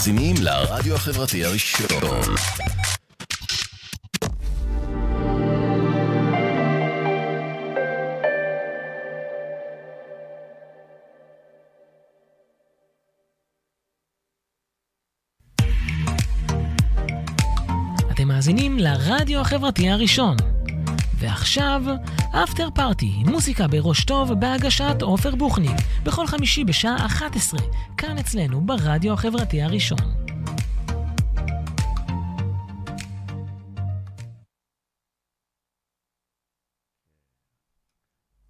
[0.00, 2.34] מאזינים לרדיו החברתי הראשון.
[18.10, 20.36] אתם מאזינים לרדיו החברתי הראשון.
[21.20, 21.82] ועכשיו,
[22.30, 27.60] אפטר פארטי, מוזיקה בראש טוב בהגשת עופר בוכניק, בכל חמישי בשעה 11,
[27.96, 29.98] כאן אצלנו ברדיו החברתי הראשון.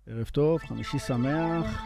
[0.06, 1.82] ערב טוב, חמישי שמח,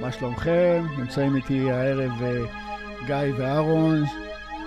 [0.00, 0.86] מה שלומכם?
[0.98, 4.04] נמצאים איתי הערב uh, גיא ואהרון,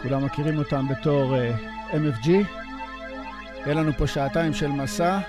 [0.02, 2.30] כולם מכירים אותם בתור uh, MFG.
[3.66, 5.20] יהיה לנו פה שעתיים של מסע,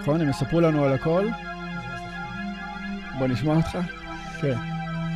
[0.00, 0.20] נכון?
[0.20, 1.28] הם יספרו לנו על הכל.
[3.18, 3.78] בוא נשמע אותך.
[4.40, 4.56] כן.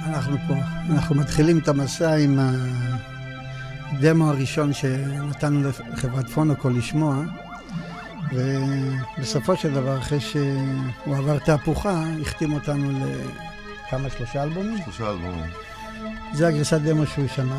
[0.07, 0.55] אנחנו פה.
[0.91, 2.39] אנחנו מתחילים את המסע עם
[3.93, 7.17] הדמו הראשון שנתנו לחברת פונוקול לשמוע,
[8.33, 12.91] ובסופו של דבר, אחרי שהוא עבר תהפוכה, החתים אותנו
[13.87, 14.11] לכמה?
[14.11, 14.79] שלושה אלבומים?
[14.85, 15.51] שלושה אלבומים.
[16.33, 17.57] זה הגרסת דמו שהוא שמע,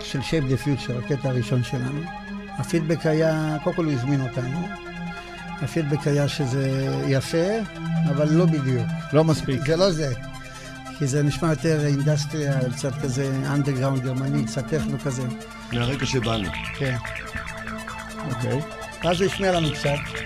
[0.00, 2.00] של Shape the Future, הקטע הראשון שלנו.
[2.58, 4.68] הפידבק היה, קודם כל הוא הזמין אותנו.
[5.62, 7.46] הפידבק היה שזה יפה,
[8.10, 8.86] אבל לא בדיוק.
[9.12, 9.66] לא מספיק.
[9.66, 10.12] זה לא זה.
[10.98, 15.22] כי זה נשמע יותר industrial, קצת כזה אנדרגראונד גרמני, קצת טכנו כזה.
[15.72, 16.48] מהרקע שבאנו.
[16.78, 16.96] כן.
[18.30, 18.60] אוקיי.
[19.04, 20.20] ואז הוא השמיע לנו קצת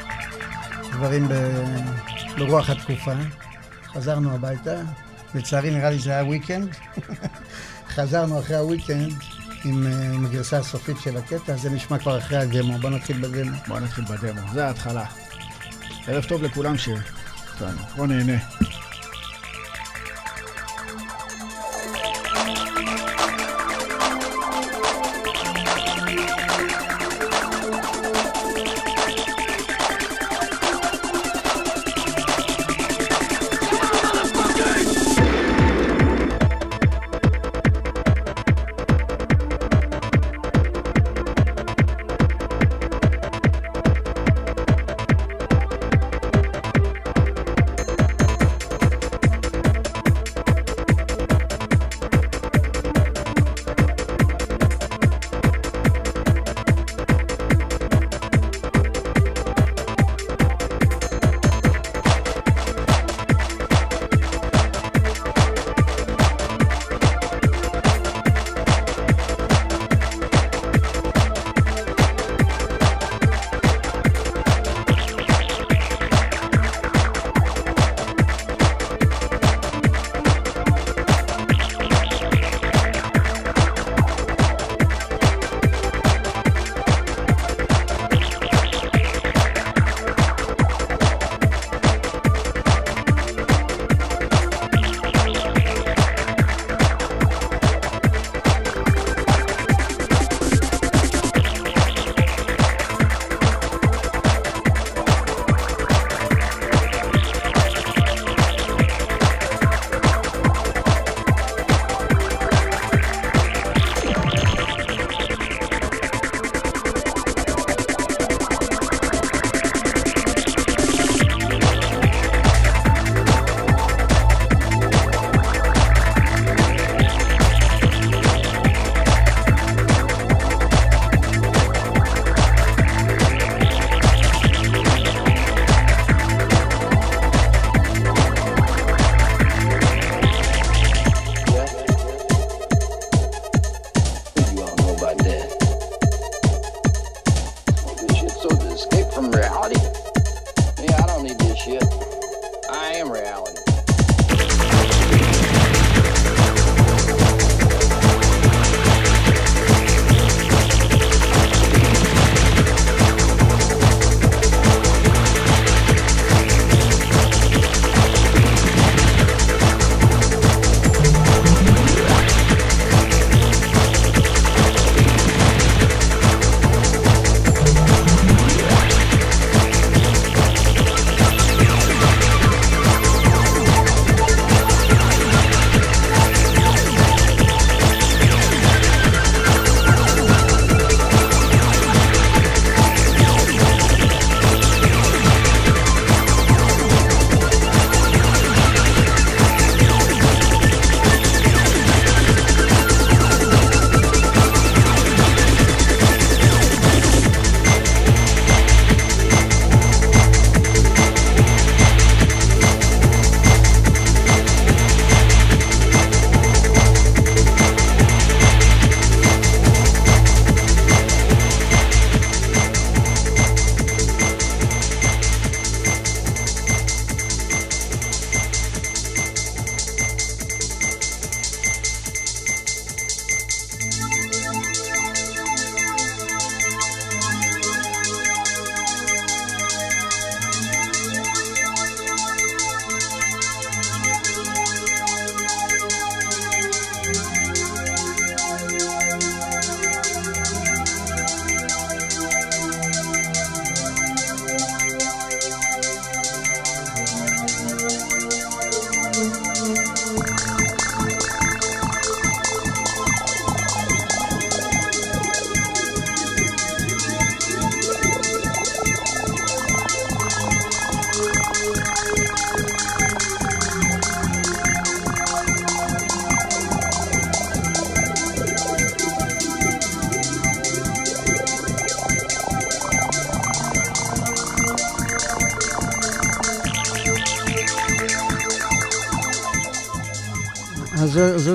[0.92, 1.34] דברים ב...
[2.38, 3.12] ברוח התקופה.
[3.92, 4.74] חזרנו הביתה,
[5.34, 6.68] לצערי נראה לי זה היה weekend.
[7.94, 9.12] חזרנו אחרי ה weekend
[9.64, 12.78] עם, עם הגרסה הסופית של הקטע, זה נשמע כבר אחרי הדמו.
[12.78, 13.56] בוא נתחיל בדמו.
[13.68, 15.04] בוא נתחיל בדמו, זה ההתחלה.
[16.08, 16.88] ערב טוב לכולם ש...
[17.96, 18.38] בוא נהנה.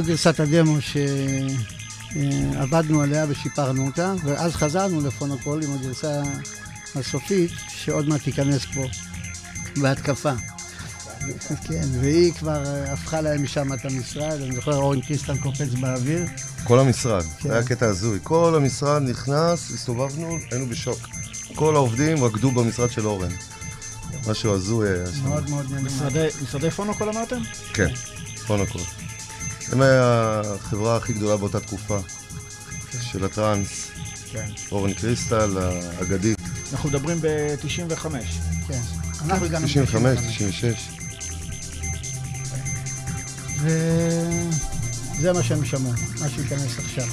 [0.01, 0.77] זו, זו גרסת הדמו
[2.53, 6.21] שעבדנו עליה ושיפרנו אותה, ואז חזרנו לפונוקול עם הגרסה
[6.95, 8.83] הסופית, שעוד מעט תיכנס פה
[9.81, 10.31] בהתקפה.
[11.67, 16.25] כן, והיא כבר אה, הפכה להם משם את המשרד, אני זוכר אורן קריסטל קופץ באוויר.
[16.63, 17.51] כל המשרד, כן.
[17.51, 18.19] היה קטע הזוי.
[18.23, 20.99] כל המשרד נכנס, הסתובבנו, היינו בשוק.
[21.55, 23.31] כל העובדים רקדו במשרד של אורן.
[24.27, 25.27] משהו הזוי היה שם.
[25.29, 25.89] מאוד מאוד נהנה.
[25.89, 27.39] משרדי- משרדי פונוקול אמרתם?
[27.73, 27.89] כן,
[28.47, 28.81] פונוקול.
[29.71, 31.99] הם החברה הכי גדולה באותה תקופה,
[33.01, 33.87] של הטראנס.
[34.31, 34.45] כן.
[34.71, 36.33] אורן קריסטל, האגדי.
[36.71, 38.07] אנחנו מדברים ב-95.
[38.67, 38.79] כן.
[39.25, 40.89] אנחנו הגענו 95, ב- 96.
[43.61, 47.05] וזה מה שהם שמעו, מה שייכנס עכשיו.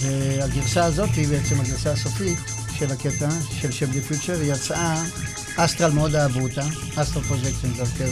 [0.00, 2.38] והגרסה הזאת היא בעצם הגרסה הסופית
[2.78, 3.28] של הקטע,
[3.60, 5.02] של Shape the Future, היא יצאה,
[5.56, 6.62] Astral מאוד אהבו אותה,
[6.96, 8.10] Astral Projection זה הרכב,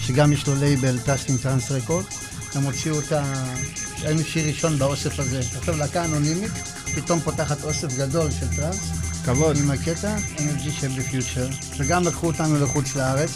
[0.00, 2.04] שגם יש לו לייבל Trust in Trance Records,
[2.54, 3.24] הם הוציאו אותה,
[4.02, 5.40] היינו שיר ראשון באוסף הזה.
[5.58, 6.52] עכשיו להקה אנונימית,
[6.94, 8.90] פתאום פותחת אוסף גדול של טרנס,
[9.24, 9.56] כבוד.
[9.56, 11.48] עם הקטע, אנרגי Shape the Future,
[11.78, 13.30] וגם לקחו אותנו לחוץ לארץ,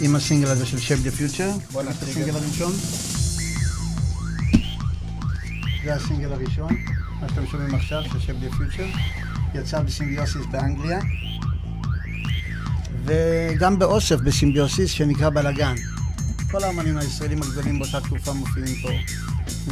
[0.00, 1.50] עם הסינגל הזה של Shape the Future.
[1.72, 2.38] בוא את הסינגל את זה.
[2.38, 2.72] הראשון.
[5.84, 6.76] זה הסינגל הראשון,
[7.20, 8.86] מה שאתם שומעים עכשיו, של Shape the Future.
[9.54, 10.98] יצא ב Symbiosis באנגליה.
[13.04, 15.74] וגם באוסף ב Symbiosis שנקרא בלאגן.
[16.54, 18.88] כל האמנים הישראלים הגדולים באותה תקופה מופיעים פה.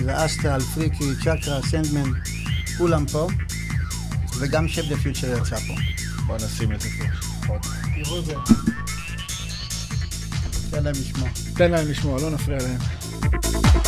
[0.04, 2.10] זה Astral, פריקי, Chakra, Sandman,
[2.78, 3.28] כולם פה.
[4.38, 5.74] וגם Shape the Future יצא פה.
[6.26, 6.88] בוא נשים את זה
[7.46, 7.54] פה.
[7.94, 8.34] תראו את זה.
[10.70, 11.28] תן להם לשמוע.
[11.56, 13.81] תן להם לשמוע, לא נפריע להם.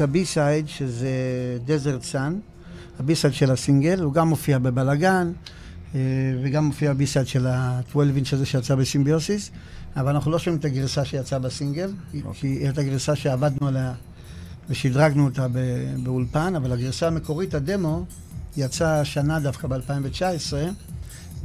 [0.00, 1.08] את ה B-side, שזה
[1.64, 2.38] Desert Sun,
[2.98, 5.32] ה B-side של הסינגל, הוא גם מופיע בבלאגן,
[5.94, 6.00] אה,
[6.42, 9.50] וגם מופיע ה B-side של ה-12 אינץ' הזה שיצא ב Symbiosis,
[9.96, 12.16] אבל אנחנו לא שומעים את הגרסה שיצאה בסינגל, okay.
[12.34, 13.92] כי היא הייתה גרסה שעבדנו עליה
[14.68, 15.46] ושדרגנו אותה
[16.02, 18.04] באולפן, אבל הגרסה המקורית, הדמו,
[18.56, 20.52] יצאה השנה דווקא ב-2019,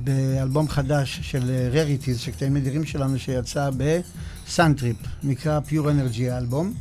[0.03, 6.73] באלבום חדש של rarities, של קטעים נדירים שלנו, שיצא ב Suntrip, נקרא Pure Energy האלבום.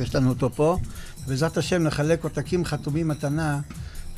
[0.00, 0.78] יש לנו אותו פה.
[1.26, 3.60] בעזרת השם נחלק עותקים חתומים מתנה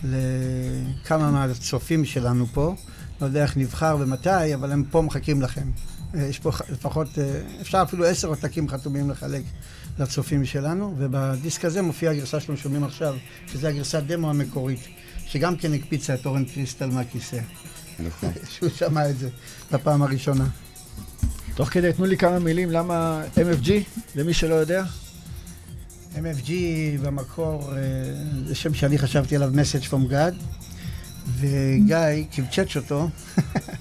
[0.04, 2.74] לכמה מהצופים שלנו פה.
[3.20, 5.70] לא יודע איך נבחר ומתי, אבל הם פה מחכים לכם.
[6.14, 9.42] אה, יש פה לפחות, אה, אפשר אפילו עשר עותקים חתומים לחלק
[9.98, 13.16] לצופים שלנו, ובדיסק הזה מופיעה הגרסה שאתם שומעים עכשיו,
[13.46, 14.80] שזו הגרסת דמו המקורית,
[15.26, 17.40] שגם כן הקפיצה את אורן קריסטל מהכיסא.
[17.98, 18.32] נכון.
[18.52, 19.28] שהוא שמע את זה
[19.72, 20.46] בפעם הראשונה.
[21.54, 23.70] תוך כדי, תנו לי כמה מילים, למה MFG,
[24.14, 24.84] למי שלא יודע?
[26.18, 26.50] MFG
[27.02, 27.78] במקור, אה,
[28.46, 30.34] זה שם שאני חשבתי עליו, message from God,
[31.38, 33.08] וגיא קבצ'ץ' אותו.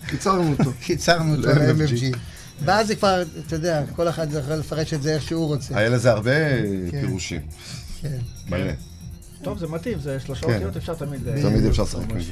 [0.08, 0.72] קיצרנו אותו.
[0.86, 2.18] קיצרנו אותו ל-MFG.
[2.62, 5.78] ואז זה כבר, אתה יודע, כל אחד יכול לפרש את זה איך שהוא רוצה.
[5.78, 6.32] היה לזה הרבה
[6.92, 7.02] כן.
[7.02, 7.42] פירושים.
[8.02, 8.18] כן.
[8.50, 8.72] מלא.
[9.42, 10.54] טוב, זה מתאים, זה שלושה כן.
[10.54, 11.22] אותיות, אפשר תמיד...
[11.42, 12.32] תמיד אפשר לשחק זה.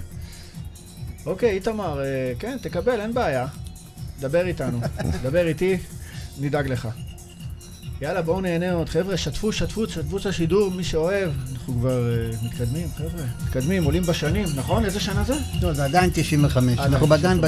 [1.25, 3.47] אוקיי, איתמר, אה, כן, תקבל, אין בעיה.
[4.19, 4.79] דבר איתנו,
[5.23, 5.77] דבר איתי,
[6.39, 6.87] נדאג לך.
[8.01, 8.89] יאללה, בואו נהנה עוד.
[8.89, 11.31] חבר'ה, שתפו, שתפו, שתפו את השידור, מי שאוהב.
[11.53, 13.23] אנחנו כבר uh, מתקדמים, חבר'ה.
[13.43, 14.85] מתקדמים, עולים בשנים, נכון?
[14.85, 15.35] איזה שנה זה?
[15.61, 16.79] לא, זה עדיין 95.
[16.79, 17.41] אנחנו עדיין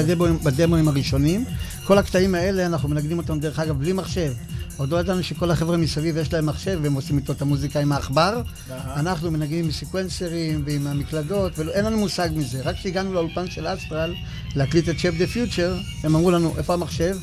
[0.44, 1.44] בדמוים הראשונים.
[1.84, 4.32] כל הקטעים האלה, אנחנו מנגנים אותם, דרך אגב, בלי מחשב.
[4.76, 7.92] עוד לא ידענו שכל החבר'ה מסביב יש להם מחשב והם עושים איתו את המוזיקה עם
[7.92, 8.42] העכבר.
[8.70, 12.62] אנחנו מנגנים עם סקוונסרים ועם המקלדות, ואין לנו מושג מזה.
[12.64, 14.14] רק כשהגענו לאולפן של Astral
[14.56, 17.16] להקליט את Shape the Future, הם אמרו לנו, איפה המחשב?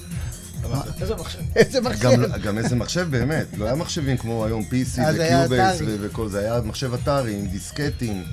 [1.02, 1.40] איזה מחשב?
[1.56, 2.10] איזה מחשב?
[2.10, 6.40] לא, גם איזה מחשב באמת, לא היה מחשבים כמו היום PC ו Cubase וכל זה,
[6.40, 8.24] היה מחשב אטארי עם דיסקטים,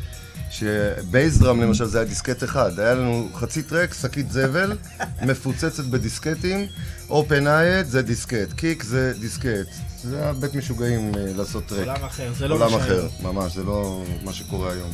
[0.51, 4.77] ש bass drum למשל זה היה דיסקט אחד, היה לנו חצי track, שקית זבל,
[5.29, 6.67] מפוצצת בדיסקטים,
[7.11, 9.69] open hat זה דיסקט, kick זה דיסקט,
[10.05, 11.79] זה היה בית משוגעים אה, לעשות טרק.
[11.79, 14.91] עולם אחר, זה לא מה עולם אחר, ממש, זה לא מה שקורה היום.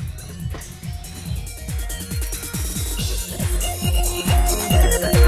[5.01, 5.25] Thank.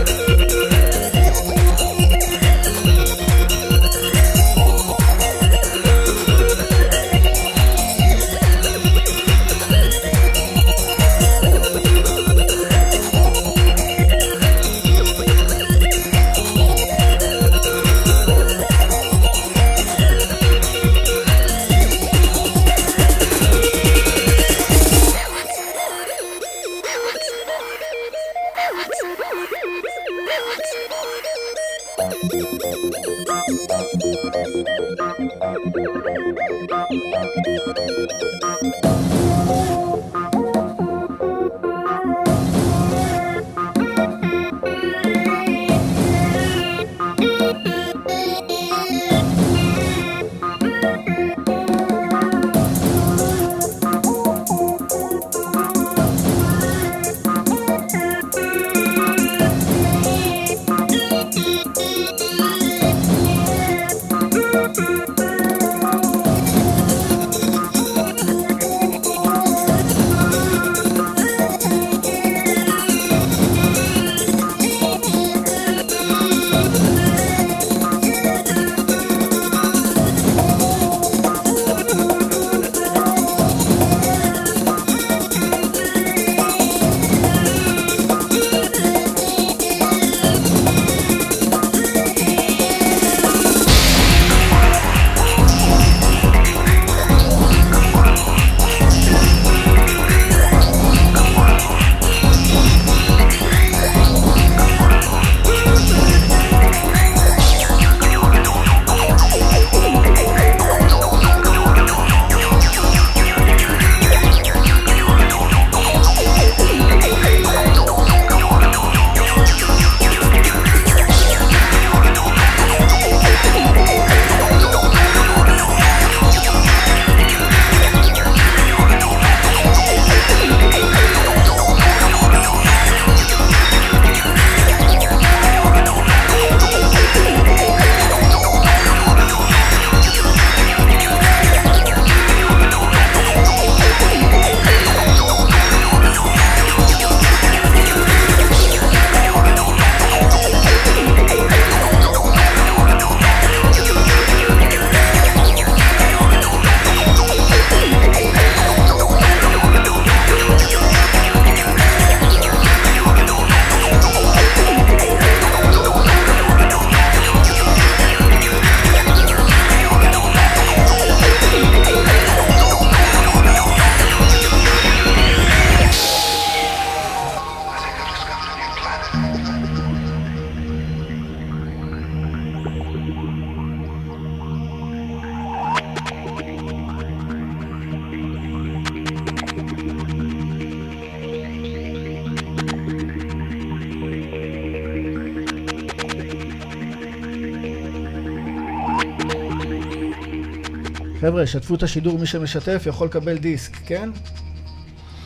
[201.41, 204.11] חבר'ה, שתפו את השידור, מי שמשתף יכול לקבל דיסק, כן?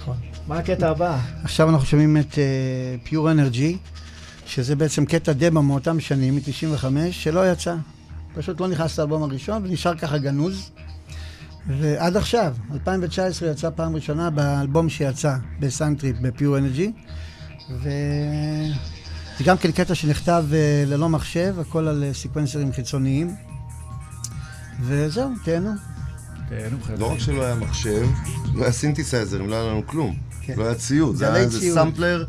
[0.01, 0.17] נכון.
[0.47, 1.19] מה הקטע הבא?
[1.45, 3.77] עכשיו אנחנו שומעים את uh, Pure Energy,
[4.47, 7.75] שזה בעצם קטע דמו מאותם שנים, מ-95, שלא יצא.
[8.35, 10.71] פשוט לא נכנס לאלבום הראשון, ונשאר ככה גנוז.
[11.67, 16.93] ועד עכשיו, 2019 יצא פעם ראשונה באלבום שיצא ב Suntrip, ב Pure Energy.
[17.71, 23.35] וזה גם כן קטע שנכתב uh, ללא מחשב, הכל על uh, סקוונסרים חיצוניים.
[24.81, 25.94] וזהו, תהנו.
[26.83, 26.99] חבר'ה.
[26.99, 28.07] לא רק שלא היה מחשב,
[28.55, 30.17] לא היה סינתסייזרים, לא היה לנו כלום.
[30.41, 30.55] כן.
[30.57, 32.25] לא היה ציוד, זה היה איזה סאמפלר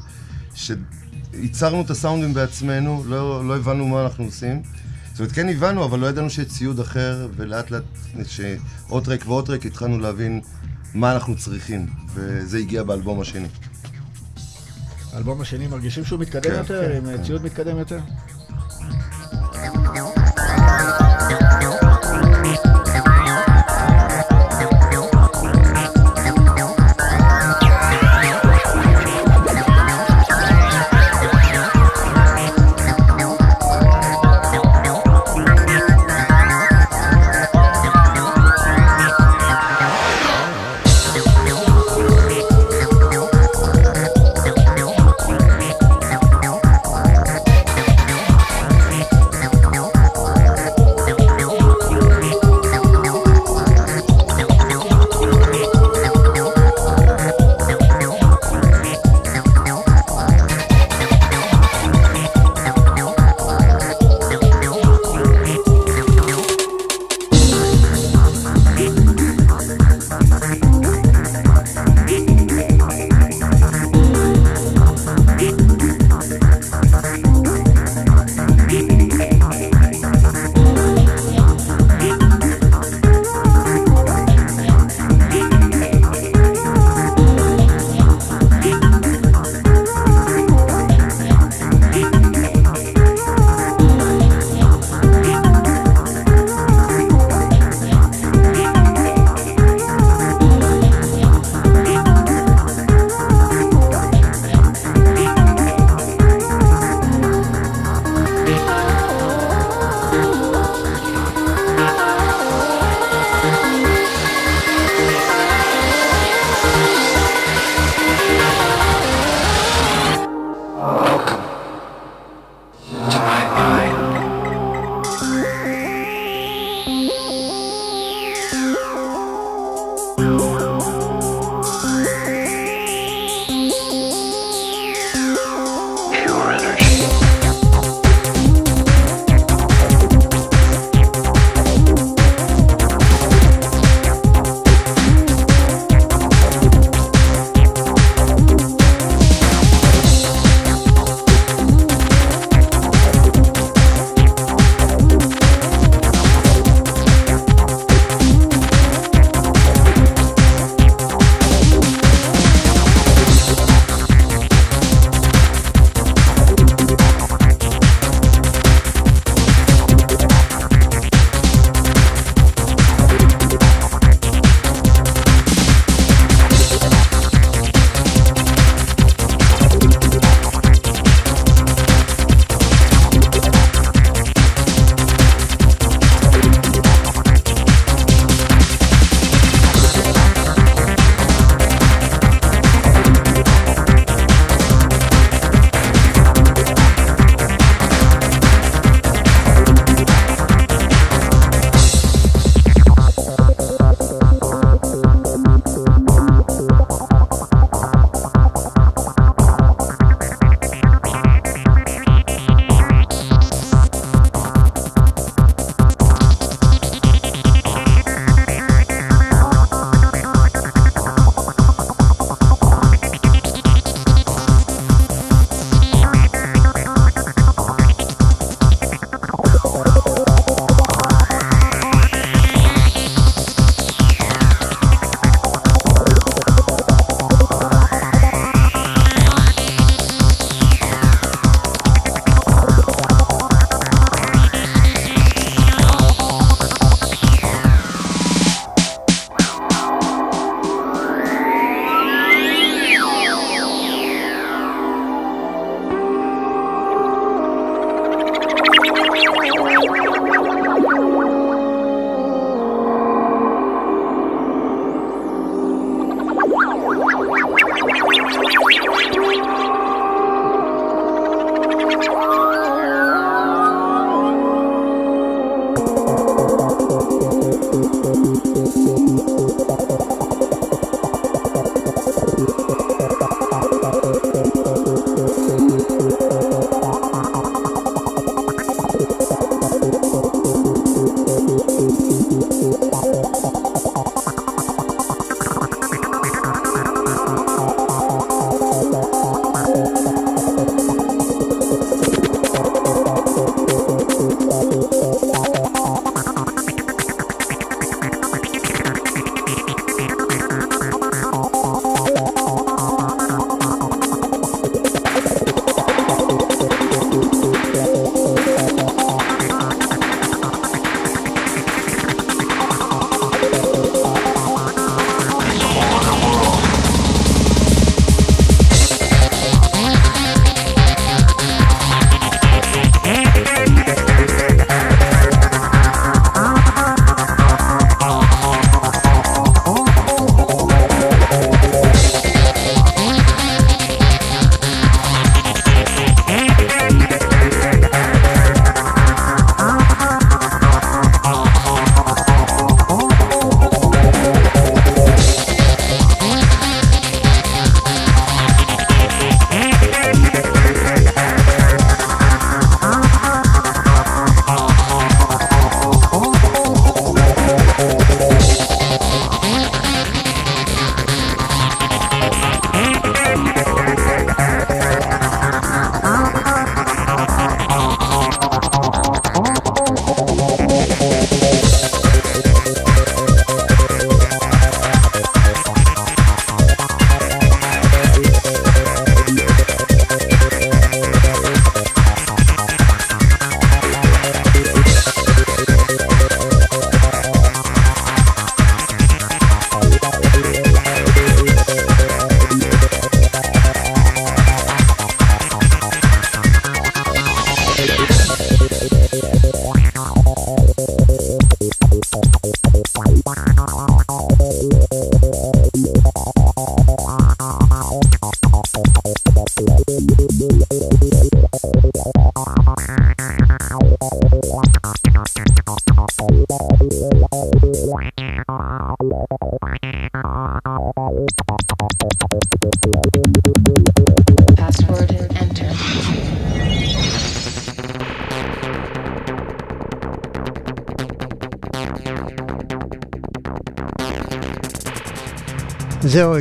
[0.56, 4.62] שייצרנו את הסאונדים בעצמנו, לא, לא הבנו מה אנחנו עושים.
[5.12, 7.84] זאת אומרת, כן הבנו, אבל לא ידענו שיש ציוד אחר, ולאט לאט,
[8.28, 10.42] שעוד track ועוד track, התחלנו להבין
[10.94, 13.48] מה אנחנו צריכים, וזה הגיע באלבום השני.
[15.14, 17.24] האלבום השני מרגישים שהוא מתקדם כן, יותר, כן, עם כן.
[17.24, 18.00] ציוד מתקדם יותר?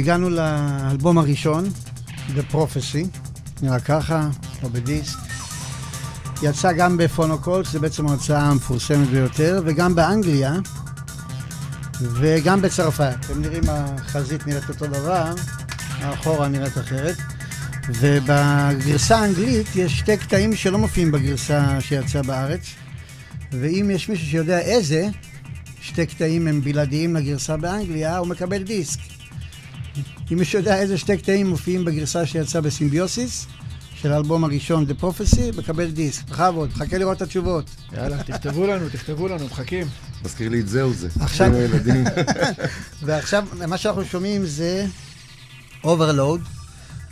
[0.05, 1.65] הגענו לאלבום הראשון,
[2.29, 3.07] The Prophecy,
[3.63, 4.29] נראה ככה,
[4.63, 5.19] או בדיסק.
[6.43, 10.55] יצא גם בפונוקולס, זה בעצם ההוצאה המפורסמת ביותר, וגם באנגליה,
[12.01, 13.17] וגם בצרפת.
[13.21, 15.35] אתם נראים, החזית נראית אותו דבר,
[16.01, 17.17] האחורה נראית אחרת.
[17.89, 22.67] ובגרסה האנגלית יש שתי קטעים שלא מופיעים בגרסה שיצאה בארץ,
[23.53, 25.09] ואם יש מישהו שיודע איזה,
[25.81, 29.01] שתי קטעים הם בלעדיים לגרסה באנגליה, הוא מקבל דיסק.
[30.35, 33.47] אם מישהו יודע איזה שתי קטעים מופיעים בגרסה שיצאה בסימביוסיס,
[33.95, 36.25] של האלבום הראשון, The Prophecy, מקבל דיסק.
[36.29, 37.71] בכבוד, חכה לראות את התשובות.
[37.93, 39.87] יאללה, תכתבו לנו, תכתבו לנו, מחכים.
[40.25, 41.09] מזכיר לי את זהו זה.
[41.21, 41.53] עכשיו...
[43.07, 44.87] ועכשיו, מה שאנחנו שומעים זה
[45.85, 46.41] Overload,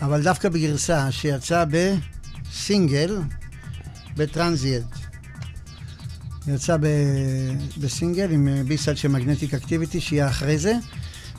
[0.00, 3.18] אבל דווקא בגרסה שיצאה בסינגל,
[4.16, 4.94] ב Transient.
[6.46, 6.76] יצא
[7.80, 10.74] בסינגל עם B-side של Magnetic Activity, שיהיה אחרי זה.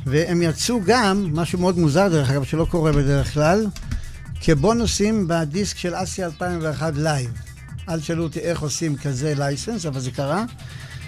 [0.06, 3.66] והם יצאו גם, משהו מאוד מוזר דרך אגב, שלא קורה בדרך כלל,
[4.42, 7.32] כבונוסים בדיסק של Asia 2001 live.
[7.90, 10.46] אל תשאלו אותי איך עושים כזה license, אבל זה קרה,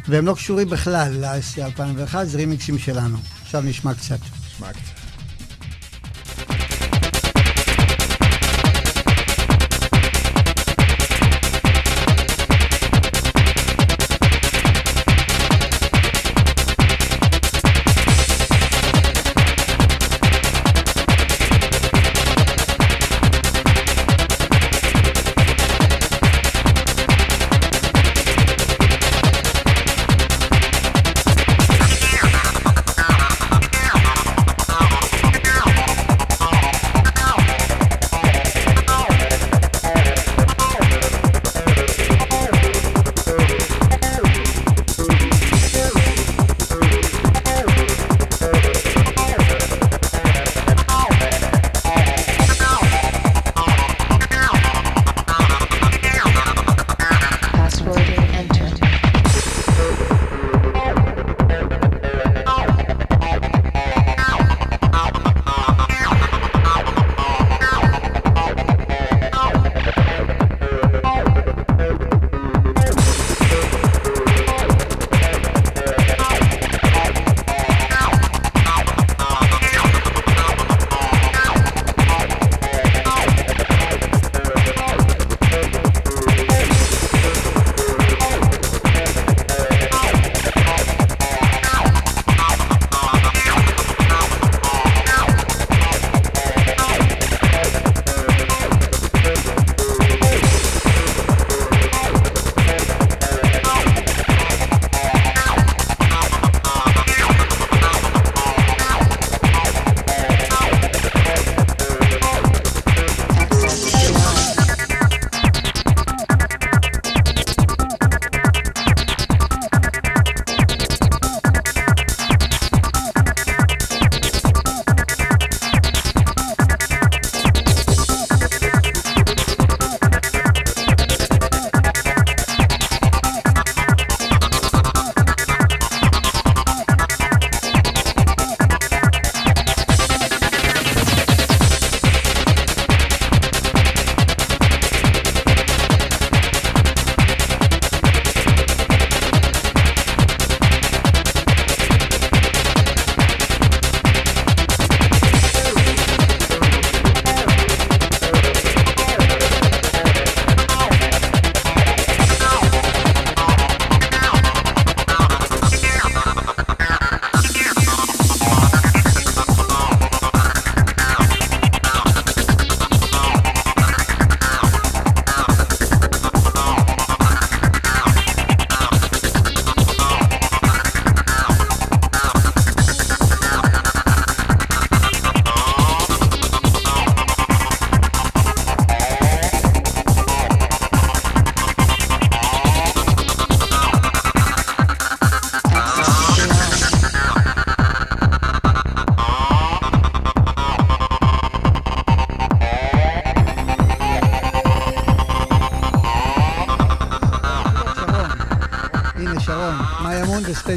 [0.08, 3.18] והם לא קשורים בכלל ל Asia 2001, זה רימיקסים שלנו.
[3.44, 4.20] עכשיו נשמע קצת.
[4.48, 4.95] נשמע קצת.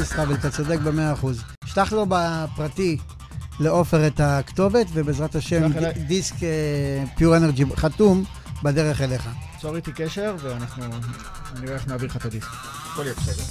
[0.05, 1.43] טראבל, אתה צודק במאה אחוז.
[1.65, 2.97] שלח לו בפרטי
[3.59, 5.71] לעופר את הכתובת, ובעזרת השם
[6.07, 6.35] דיסק
[7.17, 8.23] פיור אנרג'י חתום
[8.63, 9.29] בדרך אליך.
[9.61, 10.83] צור איתי קשר, ואנחנו
[11.61, 12.47] נראה איך נעביר לך את הדיסק.
[12.91, 13.43] הכל יהיה בסדר.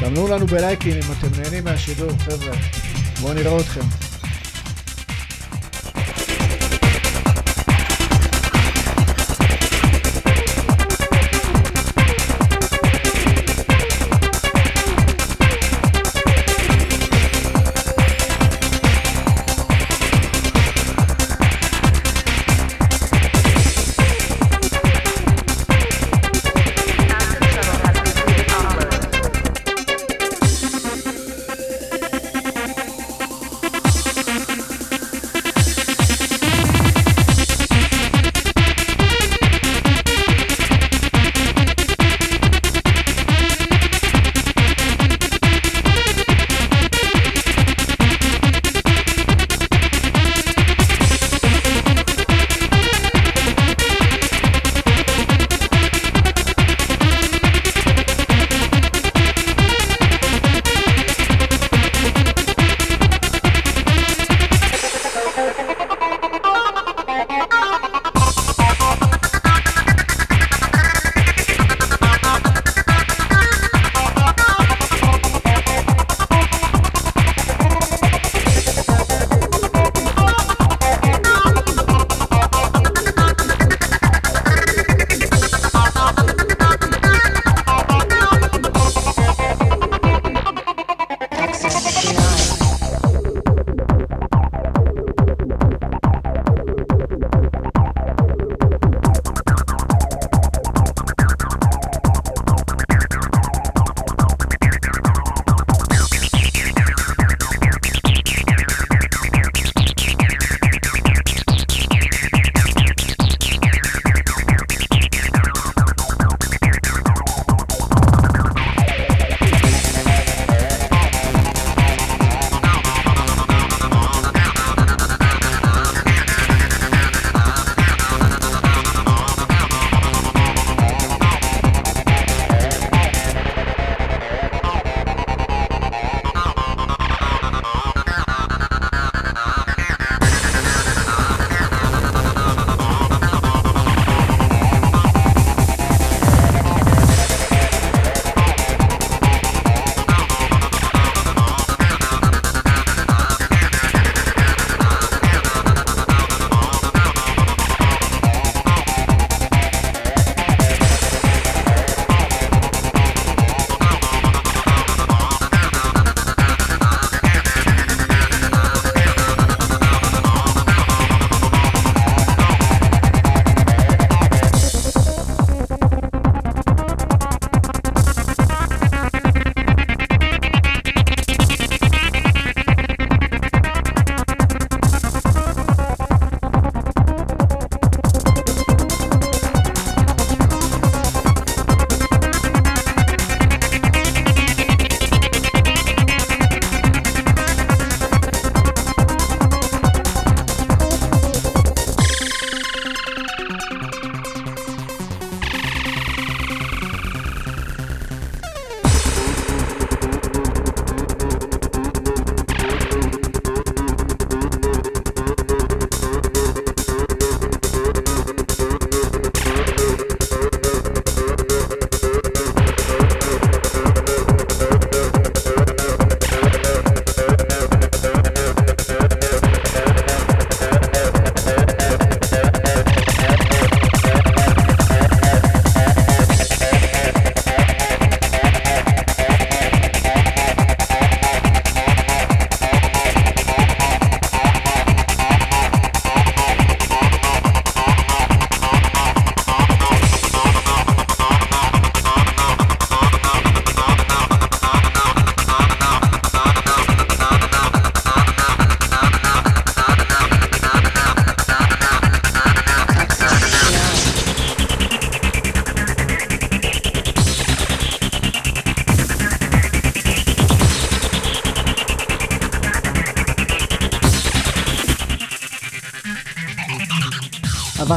[0.00, 2.56] סמנו לנו בלייקים אם אתם נהנים מהשידור, חבר'ה.
[3.20, 3.99] בואו נראה אתכם.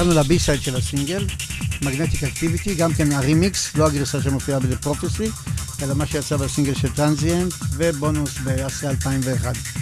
[0.03, 1.27] עברנו ל B-side של הסינגל,
[1.81, 5.29] Magnetic Activity, גם כן הרימיקס, לא הגרסה שמופיעה ב"The Prophecy",
[5.81, 9.72] אלא מה שיצא בסינגל של Transient, ובונוס ב Asia 2001.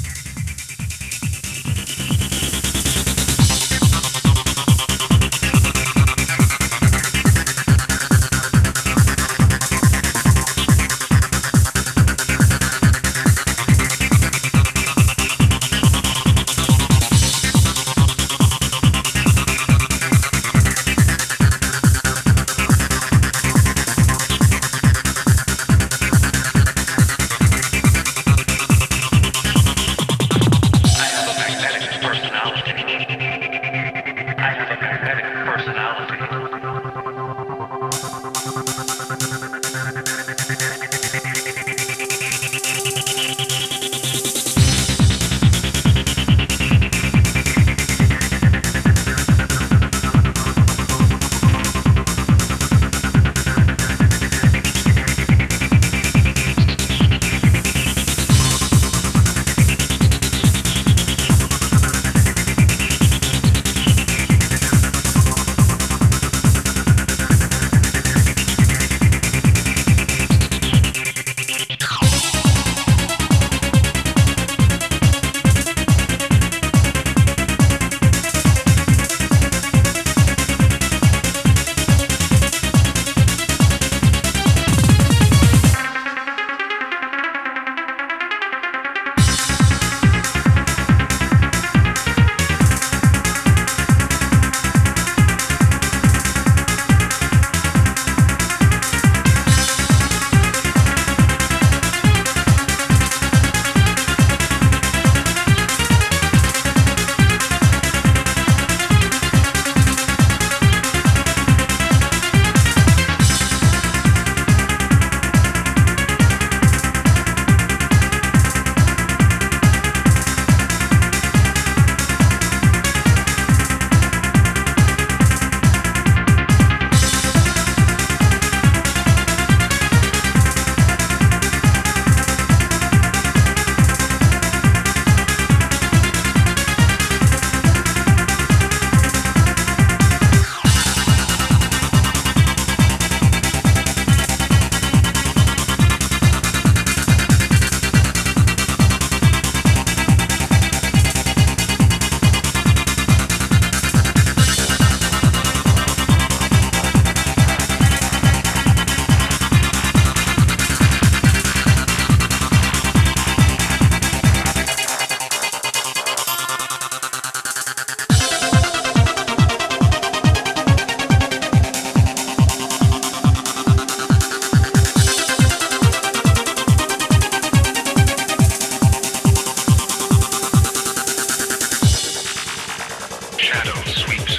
[183.80, 184.31] Sweet.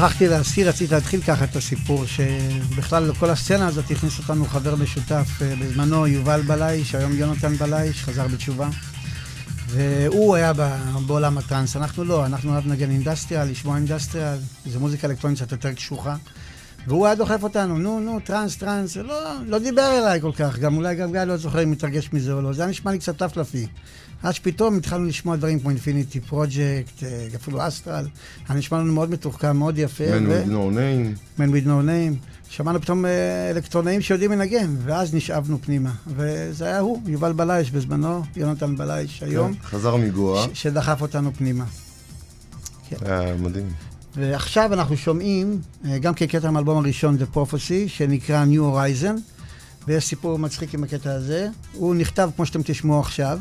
[0.00, 5.28] שכחתי להזכיר, רציתי להתחיל ככה את הסיפור, שבכלל לכל הסצנה הזאת הכניס אותנו חבר משותף
[5.42, 8.68] אה, בזמנו, יובל בלאי, שהיום יונתן בלאי, שחזר בתשובה.
[9.66, 10.52] והוא היה
[11.06, 15.72] בעולם הטראנס, אנחנו לא, אנחנו אוהב לנגן industrial, לשמוע industrial, זו מוזיקה אלקטרונית קצת יותר
[15.72, 16.16] קשוחה.
[16.86, 20.76] והוא היה דוחף אותנו, נו, נו, טראנס, טראנס, לא, לא דיבר אליי כל כך, גם
[20.76, 23.16] אולי גם גיא לא זוכר אם מתרגש מזה או לא, זה היה נשמע לי קצת
[23.16, 23.66] טפלפי.
[24.22, 28.06] עד שפתאום התחלנו לשמוע דברים כמו Infinity Project, אה, אפילו Astral,
[28.48, 30.04] היה נשמע לנו מאוד מתוחכם, מאוד יפה.
[30.04, 31.38] Man with no name.
[31.38, 32.26] Man with no name.
[32.50, 35.92] שמענו פתאום אה, אלקטרונאים שיודעים לנגן, ואז נשאבנו פנימה.
[36.06, 39.54] וזה היה הוא, יובל בלייש בזמנו, יונתן בלייש היום.
[39.54, 40.46] כן, חזר מגואה.
[40.54, 41.64] שדחף אותנו פנימה.
[42.88, 42.96] כן.
[43.06, 43.66] היה מדהים.
[44.16, 49.20] ועכשיו אנחנו שומעים, אה, גם כקטע מהאלבום הראשון, The Prophecy, שנקרא New Horizon,
[49.88, 51.48] ויש סיפור מצחיק עם הקטע הזה.
[51.72, 53.38] הוא נכתב, כמו שאתם תשמעו עכשיו,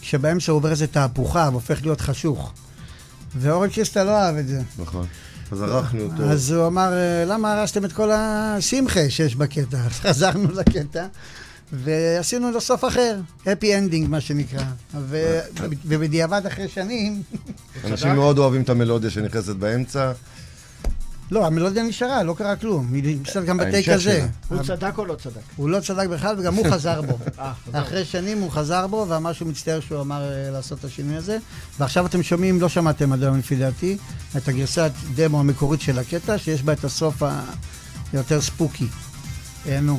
[0.00, 2.52] כשבאמצע הוא עובר איזה תהפוכה והופך להיות חשוך.
[3.36, 4.60] ואורן קיסטה לא אהב את זה.
[4.78, 5.06] נכון.
[5.52, 6.22] אז ערכנו אותו.
[6.22, 9.78] אז הוא אמר, אה, למה הרסתם את כל השמחה שיש בקטע?
[9.86, 11.06] אז חזרנו לקטע,
[11.72, 14.64] ועשינו לו סוף אחר, happy ending מה שנקרא.
[15.84, 17.22] ובדיעבד אחרי שנים...
[17.84, 20.12] אנשים מאוד אוהבים את המלודיה שנכנסת באמצע.
[21.30, 22.92] לא, המלודיה נשארה, לא קרה כלום.
[22.92, 24.26] היא נשארת גם בטייק הזה.
[24.48, 25.40] הוא צדק או לא צדק?
[25.56, 27.18] הוא לא צדק בכלל, וגם הוא חזר בו.
[27.38, 31.16] אה, אחרי שנים הוא חזר בו, ואמר שהוא מצטער שהוא אמר אה, לעשות את השינוי
[31.16, 31.38] הזה.
[31.78, 33.96] ועכשיו אתם שומעים, לא שמעתם עד היום לפי דעתי,
[34.36, 37.22] את הגרסת דמו המקורית של הקטע, שיש בה את הסוף
[38.12, 38.86] היותר ספוקי.
[39.82, 39.98] נו.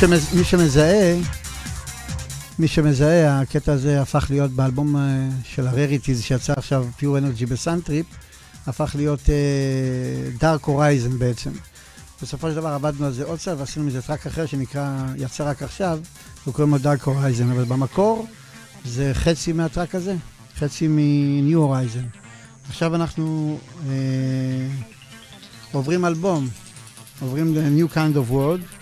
[0.00, 1.16] שמז, מי שמזהה,
[2.58, 7.46] מי שמזהה, הקטע הזה הפך להיות באלבום אה, של ה rarities שיצא עכשיו, Pure Energy
[7.46, 8.06] ב Suntrip,
[8.66, 9.20] הפך להיות
[10.38, 11.50] Dark uh, Horizon בעצם.
[12.22, 15.62] בסופו של דבר עבדנו על זה עוד קצת ועשינו מזה track אחר שנקרא, יצא רק
[15.62, 15.98] עכשיו,
[16.46, 18.26] וקוראים לו Dark Horizon, אבל במקור
[18.84, 20.14] זה חצי מה track הזה,
[20.58, 22.04] חצי מ New Horizon.
[22.68, 23.86] עכשיו אנחנו uh,
[25.72, 26.48] עוברים אלבום,
[27.20, 28.75] עוברים ל-New Kind of World.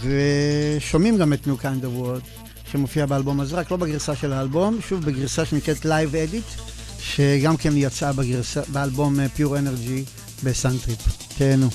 [0.00, 4.78] ושומעים גם את New Kind of World שמופיע באלבום הזה, רק לא בגרסה של האלבום,
[4.88, 6.60] שוב בגרסה שנקראת Live Edit,
[7.00, 10.10] שגם כן יצאה בגרסה, באלבום אה, Pure Energy
[10.44, 10.98] בסאנטריפ.
[11.38, 11.68] תהנו.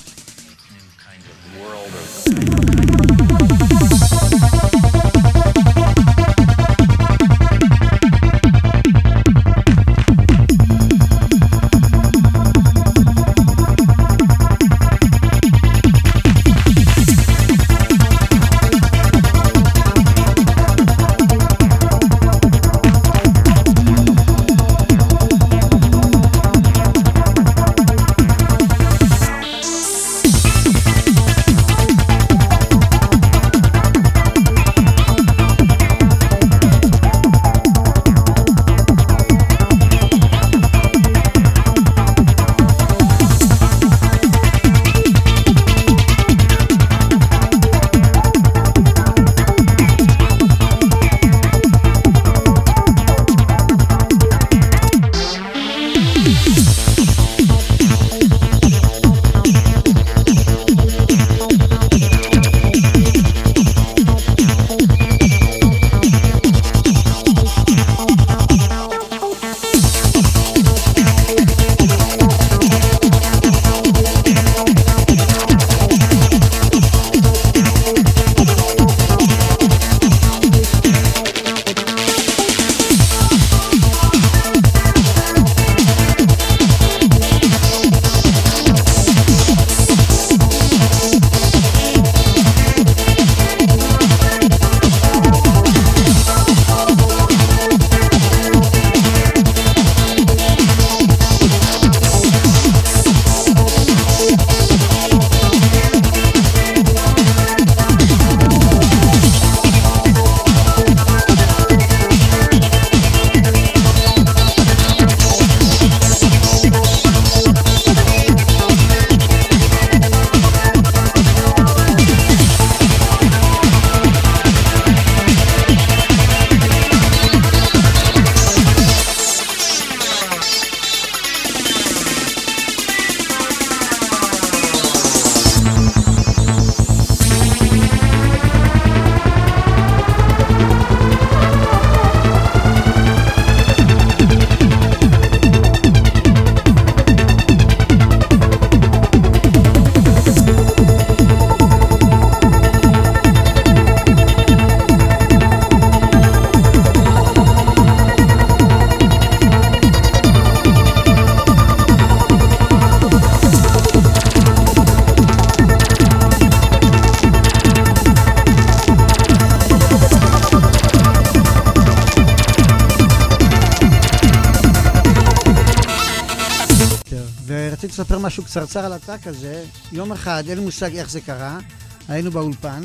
[178.30, 179.64] משהו קצרצר על ה track הזה.
[179.92, 181.60] יום אחד, אין לי מושג איך זה קרה,
[182.08, 182.82] היינו באולפן,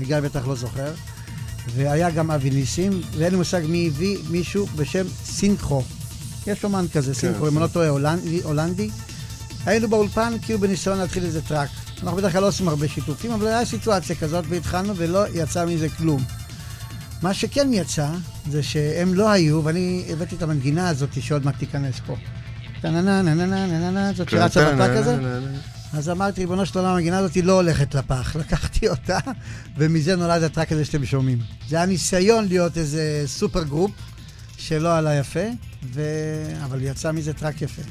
[0.00, 0.92] גיא בטח לא זוכר,
[1.74, 5.82] והיה גם אבי ניסים, ואין לי מושג מי הביא מישהו בשם Synchro.
[6.46, 7.88] יש אומן כזה, כן, Synchro, אם אני לא טועה,
[8.42, 8.90] הולנדי.
[9.66, 11.68] היינו באולפן כאילו בניסיון להתחיל איזה track.
[12.02, 15.88] אנחנו בדרך כלל לא עושים הרבה שיתופים, אבל הייתה סיטואציה כזאת והתחלנו ולא יצא מזה
[15.88, 16.24] כלום.
[17.22, 18.08] מה שכן יצא,
[18.50, 22.16] זה שהם לא היו, ואני הבאתי את המנגינה הזאת שעוד מעט תיכנס פה.
[24.16, 25.18] זאת כן, בפאק הזה.
[25.92, 28.36] אז אמרתי, ריבונו של עולם, המנגינה הזאת לא הולכת לפח.
[28.36, 29.18] לקחתי אותה,
[29.76, 31.38] ומזה נולד הטראק הזה שאתם שומעים.
[31.68, 33.90] זה היה ניסיון להיות איזה super group,
[34.58, 35.44] שלא עלה יפה,
[35.92, 36.02] ו...
[36.64, 37.82] אבל יצא מזה טראק יפה.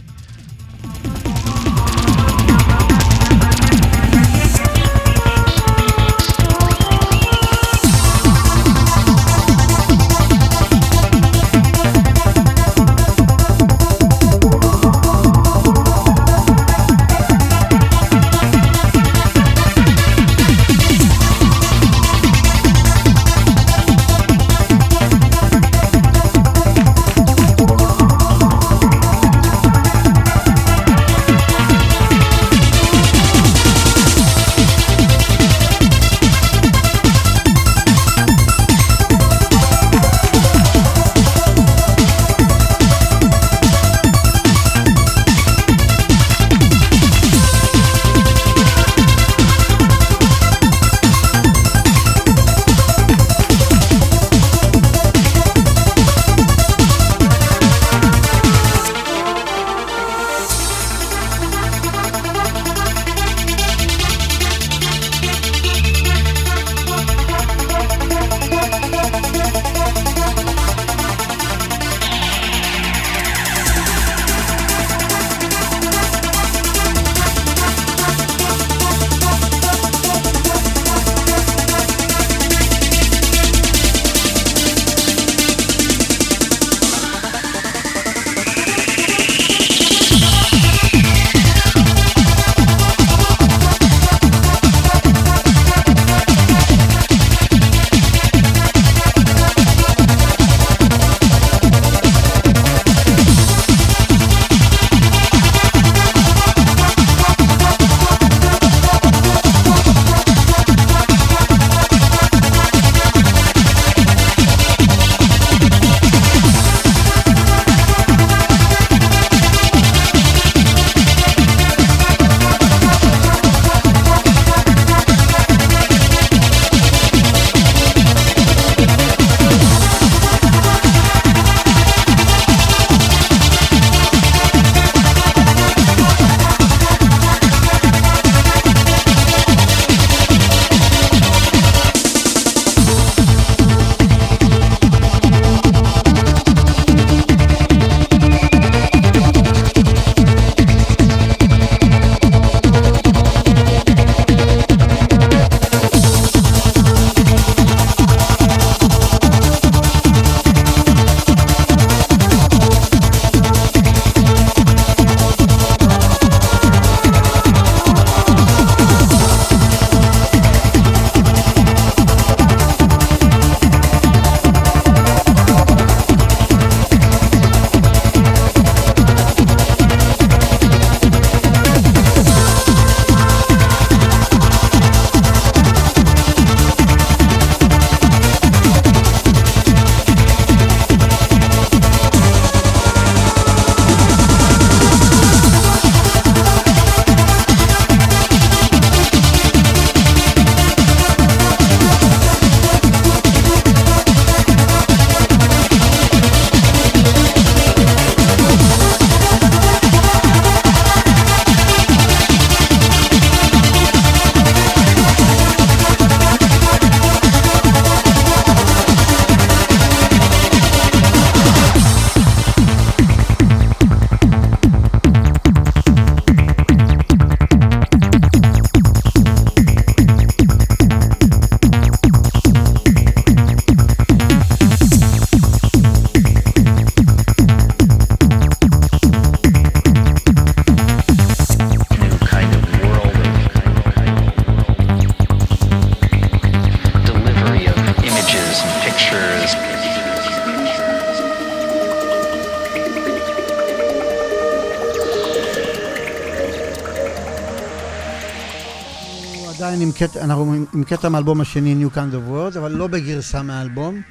[259.98, 264.02] קטע, אנחנו עם קטע מהאלבום השני, New Kind of Words, אבל לא בגרסה מהאלבום,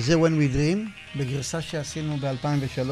[0.00, 0.78] זה When We Dream,
[1.18, 2.88] בגרסה שעשינו ב-2003,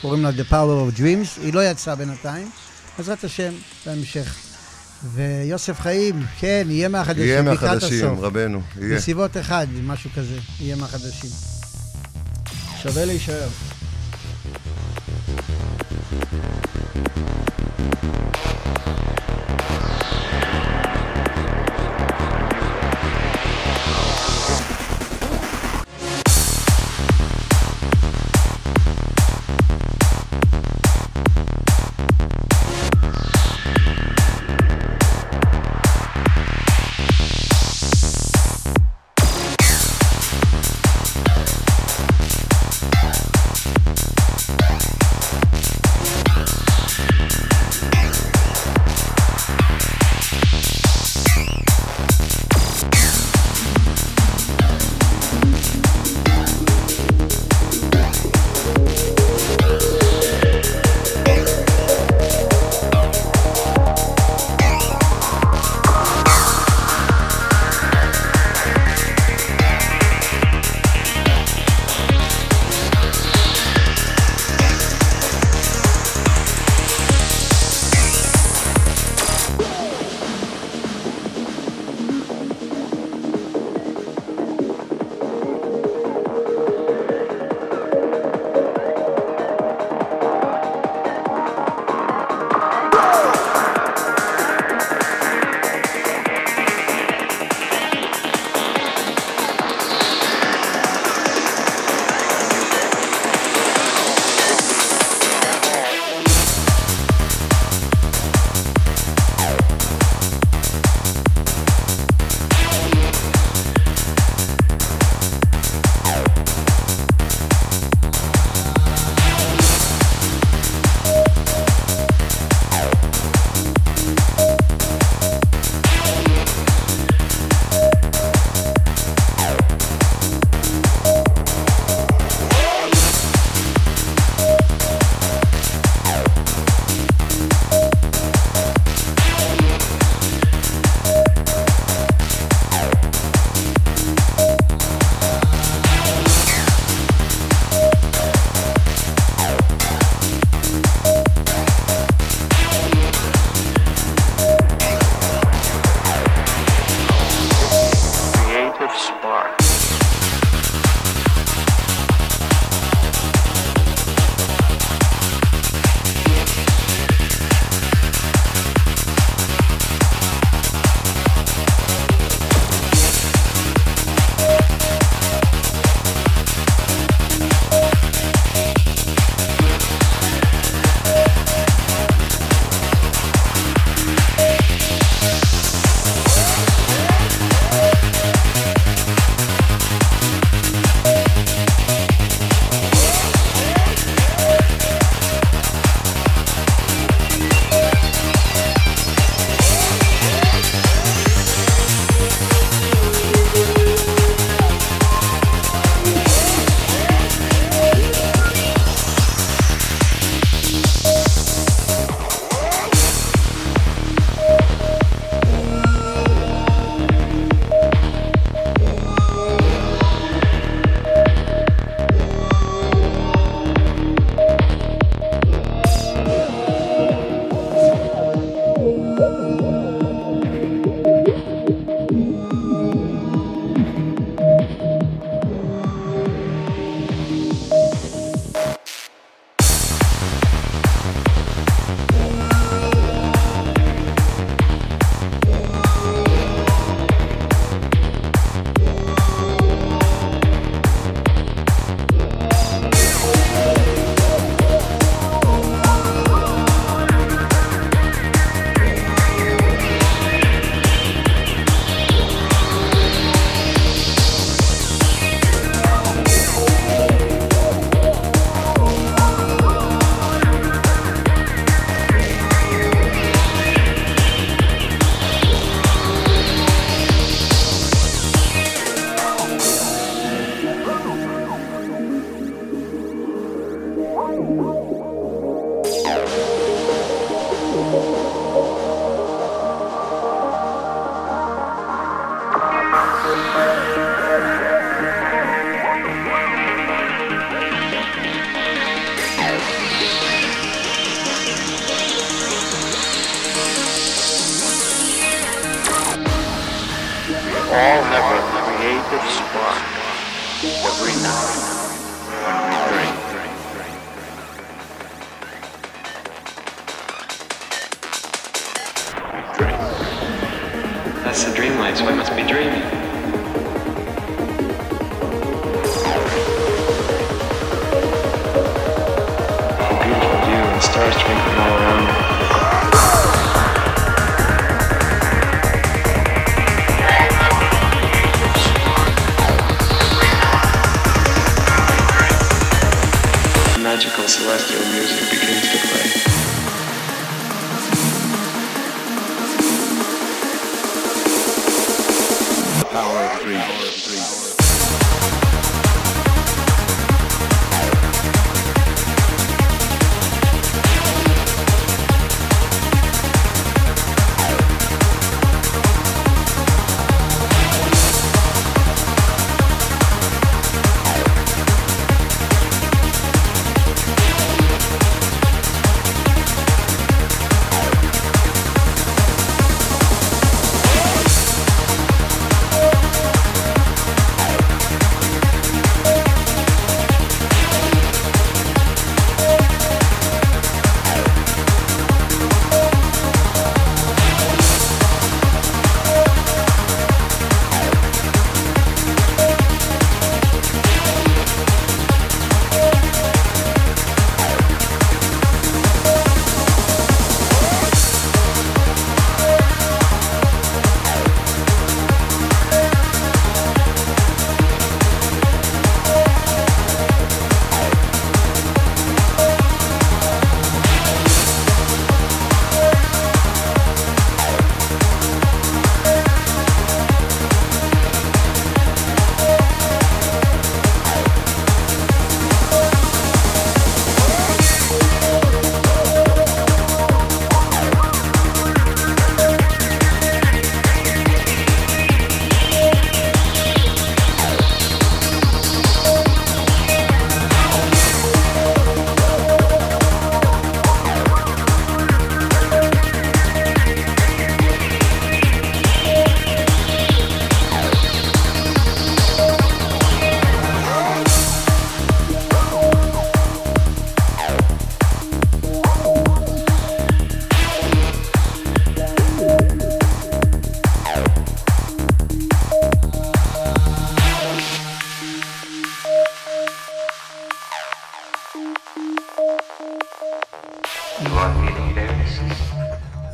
[0.00, 2.50] קוראים לה The Power of Dreams, היא לא יצאה בינתיים,
[2.98, 3.52] בעזרת השם,
[3.86, 4.36] בהמשך.
[5.14, 8.96] ויוסף חיים, כן, יהיה מהחדשים, יהיה מהחדשים, רבנו, יהיה.
[8.96, 11.30] בסביבות אחד, משהו כזה, יהיה מהחדשים.
[12.82, 13.48] שווה להישאר.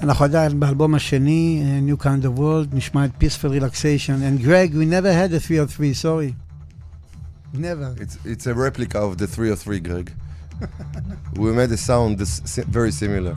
[0.05, 4.21] אנחנו עדיין באלבום השני, New Kind of World, נשמע את Peaceful Relaxation.
[4.23, 6.35] And Greg, we never had a 303, sorry.
[7.53, 7.93] Never.
[7.97, 10.11] It's, it's a replica of the 303, Greg.
[11.35, 13.35] we made a sound this, very similar.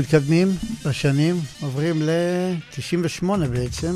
[0.00, 0.56] מתקדמים
[0.86, 3.92] בשנים, עוברים ל-98 בעצם,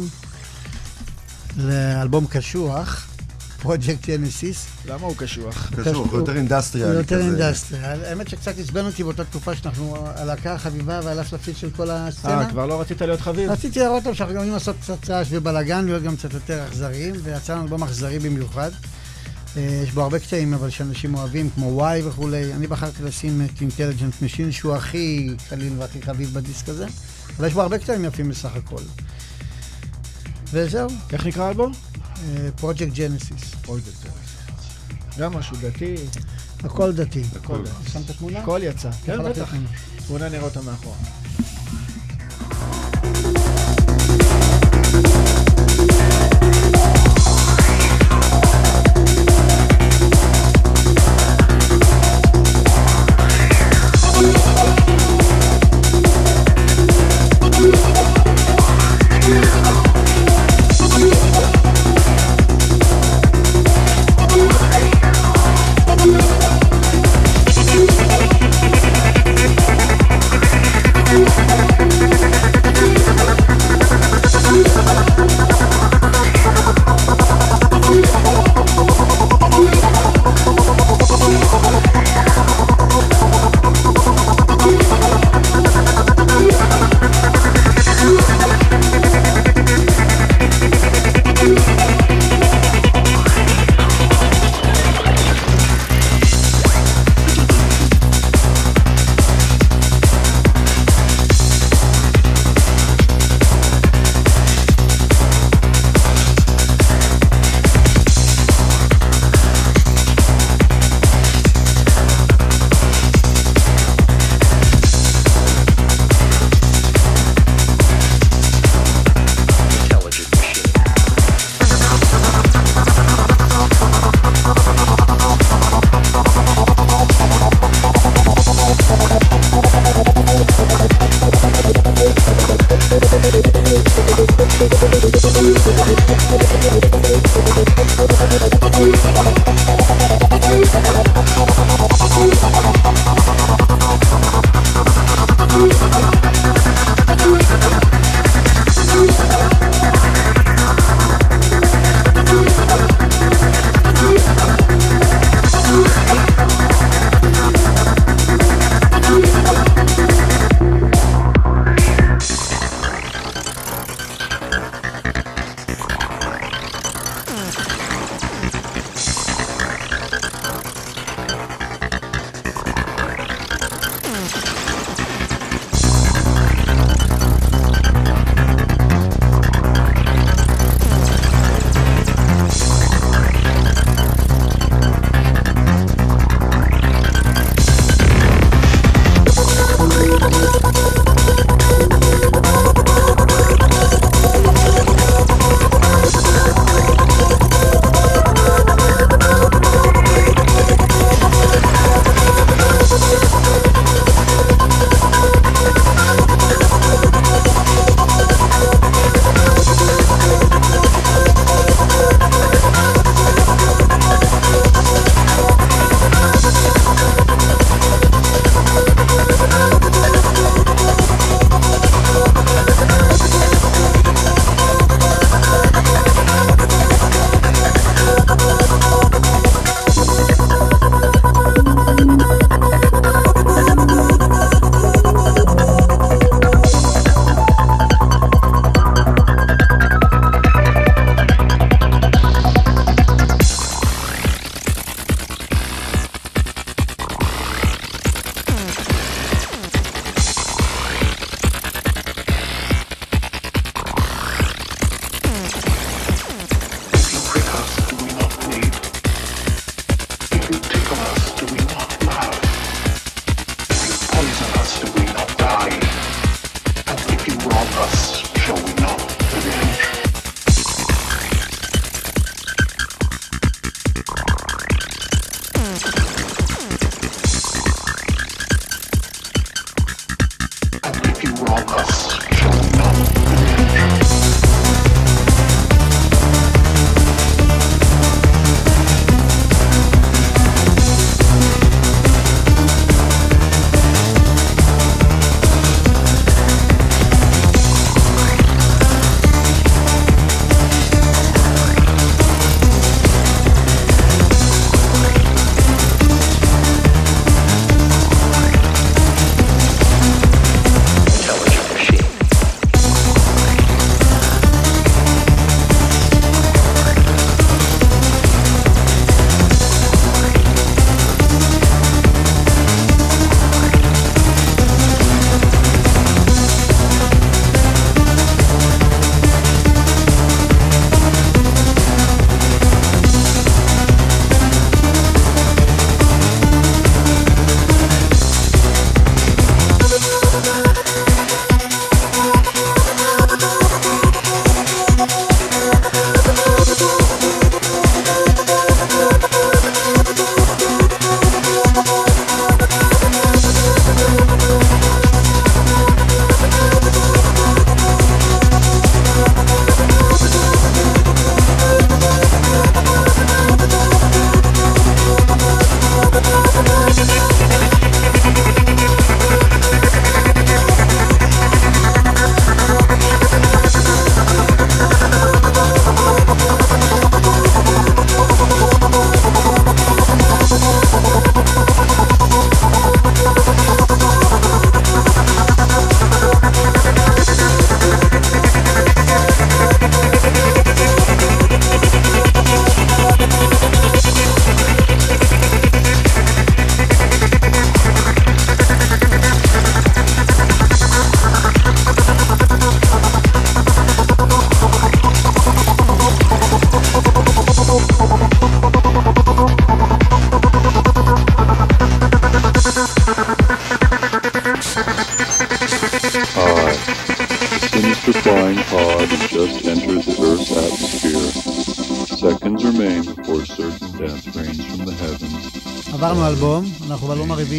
[1.56, 3.06] לאלבום קשוח,
[3.64, 4.66] Project Genesis.
[4.86, 5.70] למה הוא קשוח?
[5.76, 7.14] קשוח, הוא יותר אינדסטריאלי הוא כזה.
[7.14, 8.04] יותר industrial.
[8.04, 12.40] האמת שקצת עצבן אותי באותה תקופה שאנחנו הלהקה החביבה והלפלפית של כל הסצנה.
[12.40, 13.50] אה, כבר לא רצית להיות חביב?
[13.50, 17.52] רציתי להראות להם שאנחנו יכולים לעשות קצת רעש ובלאגן, להיות גם קצת יותר אכזריים, ויצא
[17.52, 18.70] לנו אלבום אכזרי במיוחד.
[19.56, 22.54] אה, יש בו הרבה קטעים, אבל שאנשים אוהבים, כמו וואי וכולי.
[22.54, 26.86] אני בחרתי לשים את Intelligent Machine, שהוא הכי קליל והכי חביב בדיסק הזה,
[27.36, 28.82] אבל יש בו הרבה קטעים יפים בסך הכל.
[30.52, 31.72] וזהו, איך נקרא האלבום?
[32.56, 33.54] פרויקט ג'נסיס.
[35.18, 35.94] גם משהו דתי,
[36.64, 37.22] הכל דתי.
[37.36, 37.90] הכל דתי.
[37.90, 38.40] שמת תמונה?
[38.40, 38.90] הכל יצא.
[39.04, 39.54] כן, בטח.
[40.06, 40.96] תמונה נראה אותה מאחורה.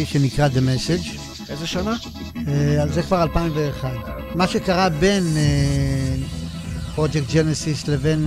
[0.06, 1.18] שנקרא The Message.
[1.50, 1.94] איזה שנה?
[2.34, 2.38] Uh,
[2.92, 3.90] זה כבר 2001.
[4.34, 5.24] מה שקרה בין
[6.94, 8.26] פרויקט uh, ג'נסיס לבין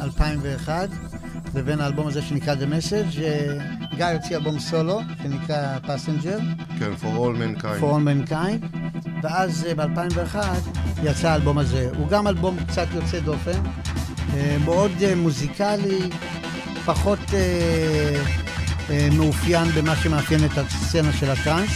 [0.00, 0.88] uh, 2001,
[1.54, 6.40] לבין האלבום הזה שנקרא The Message, uh, גיא הוציא אלבום סולו, שנקרא Passenger.
[6.78, 7.80] כן, For All Mankind.
[7.80, 8.78] For All Mankind.
[9.22, 10.36] ואז uh, ב-2001
[11.02, 11.90] יצא האלבום הזה.
[11.96, 14.34] הוא גם אלבום קצת יוצא דופן, uh,
[14.64, 16.00] מאוד uh, מוזיקלי,
[16.84, 17.18] פחות
[19.12, 20.58] מאופיין במה שמאפיין את
[20.94, 21.70] הסצנה של הטראנס.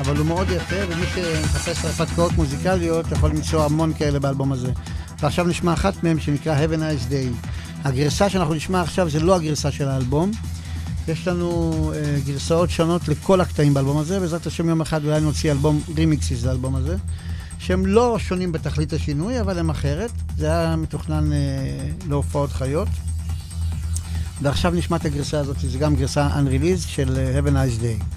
[0.00, 4.72] אבל הוא מאוד יפה, ומי שמחפש הרפתקאות מוזיקליות יכול למצוא המון כאלה באלבום הזה.
[5.22, 7.48] ועכשיו נשמע אחת מהם שנקרא Have a Nice Day.
[7.84, 10.30] הגרסה שאנחנו נשמע עכשיו זה לא הגרסה של האלבום.
[11.08, 15.52] יש לנו uh, גרסאות שונות לכל הקטעים באלבום הזה, בעזרת השם יום אחד אולי נוציא
[15.52, 16.96] אלבום רימיקסיס לאלבום הזה,
[17.58, 20.10] שהם לא שונים בתכלית השינוי, אבל הם אחרת.
[20.36, 22.88] זה היה מתוכנן uh, להופעות חיות.
[24.42, 28.13] ועכשיו נשמע את הגרסה הזאת, זו גם גרסה Unreleased של Have a Nice Day.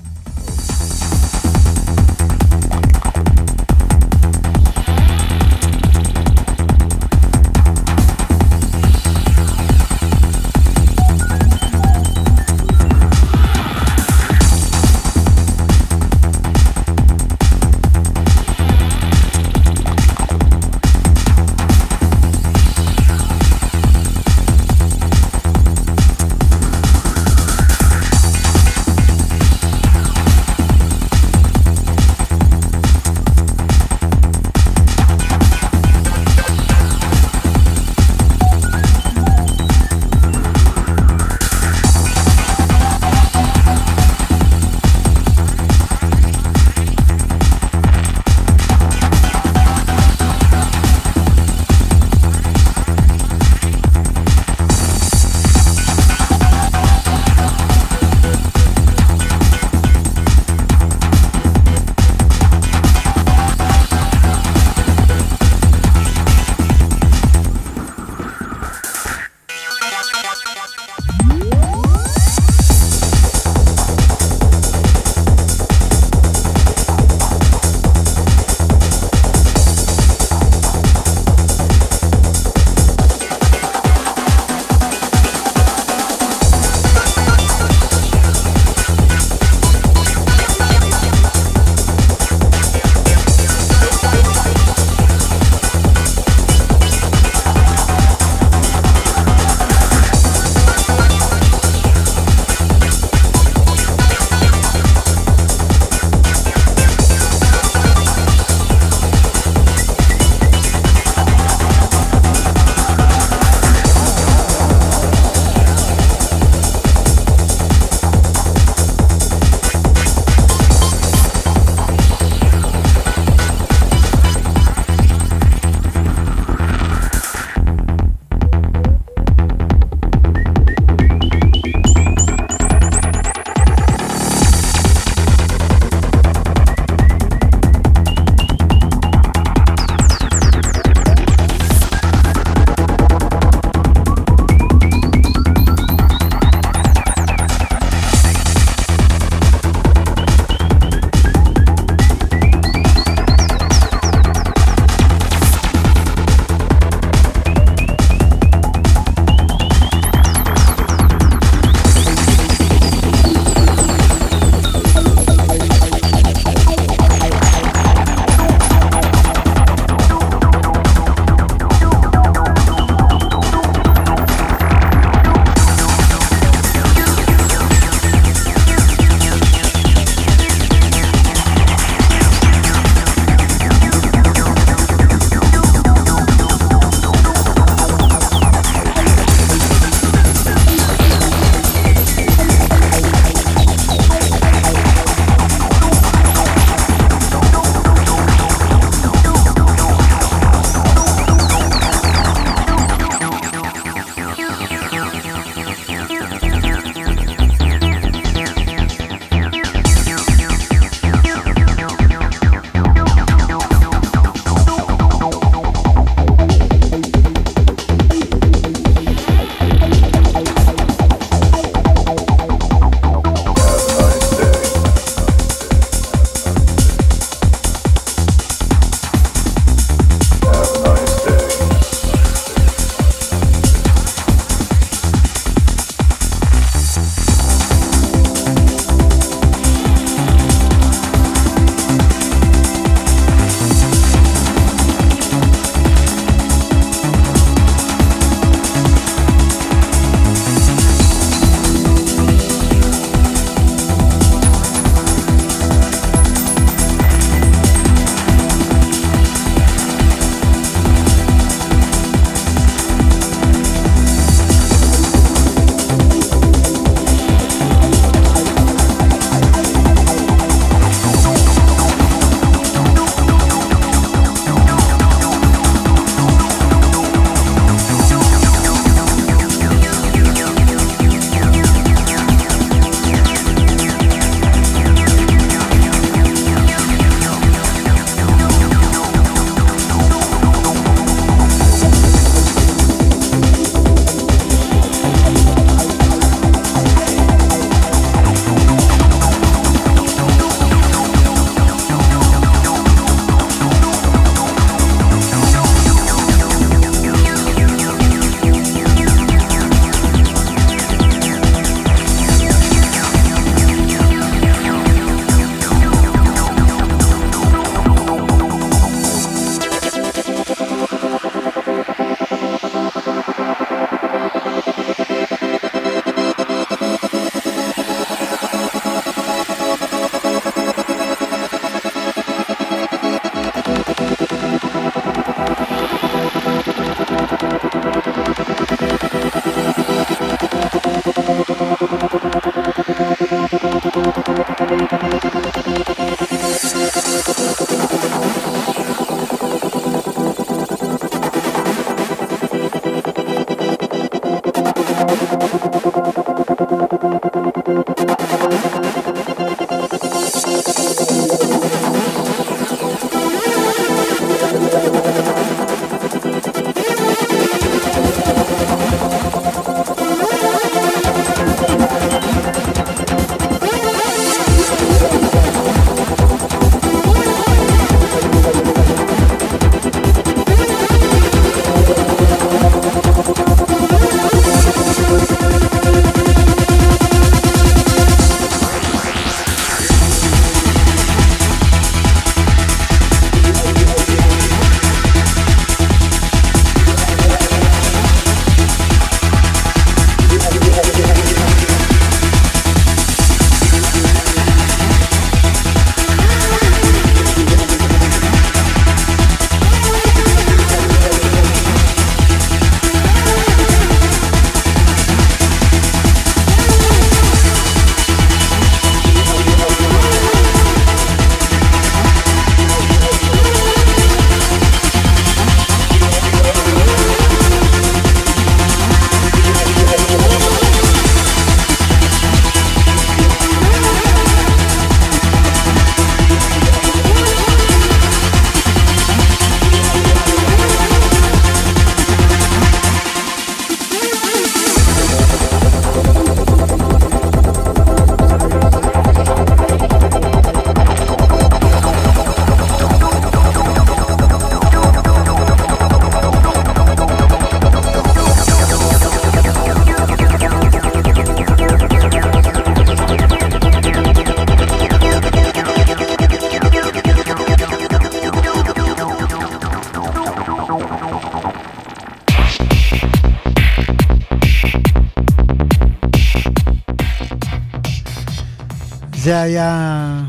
[479.38, 480.23] זה היה...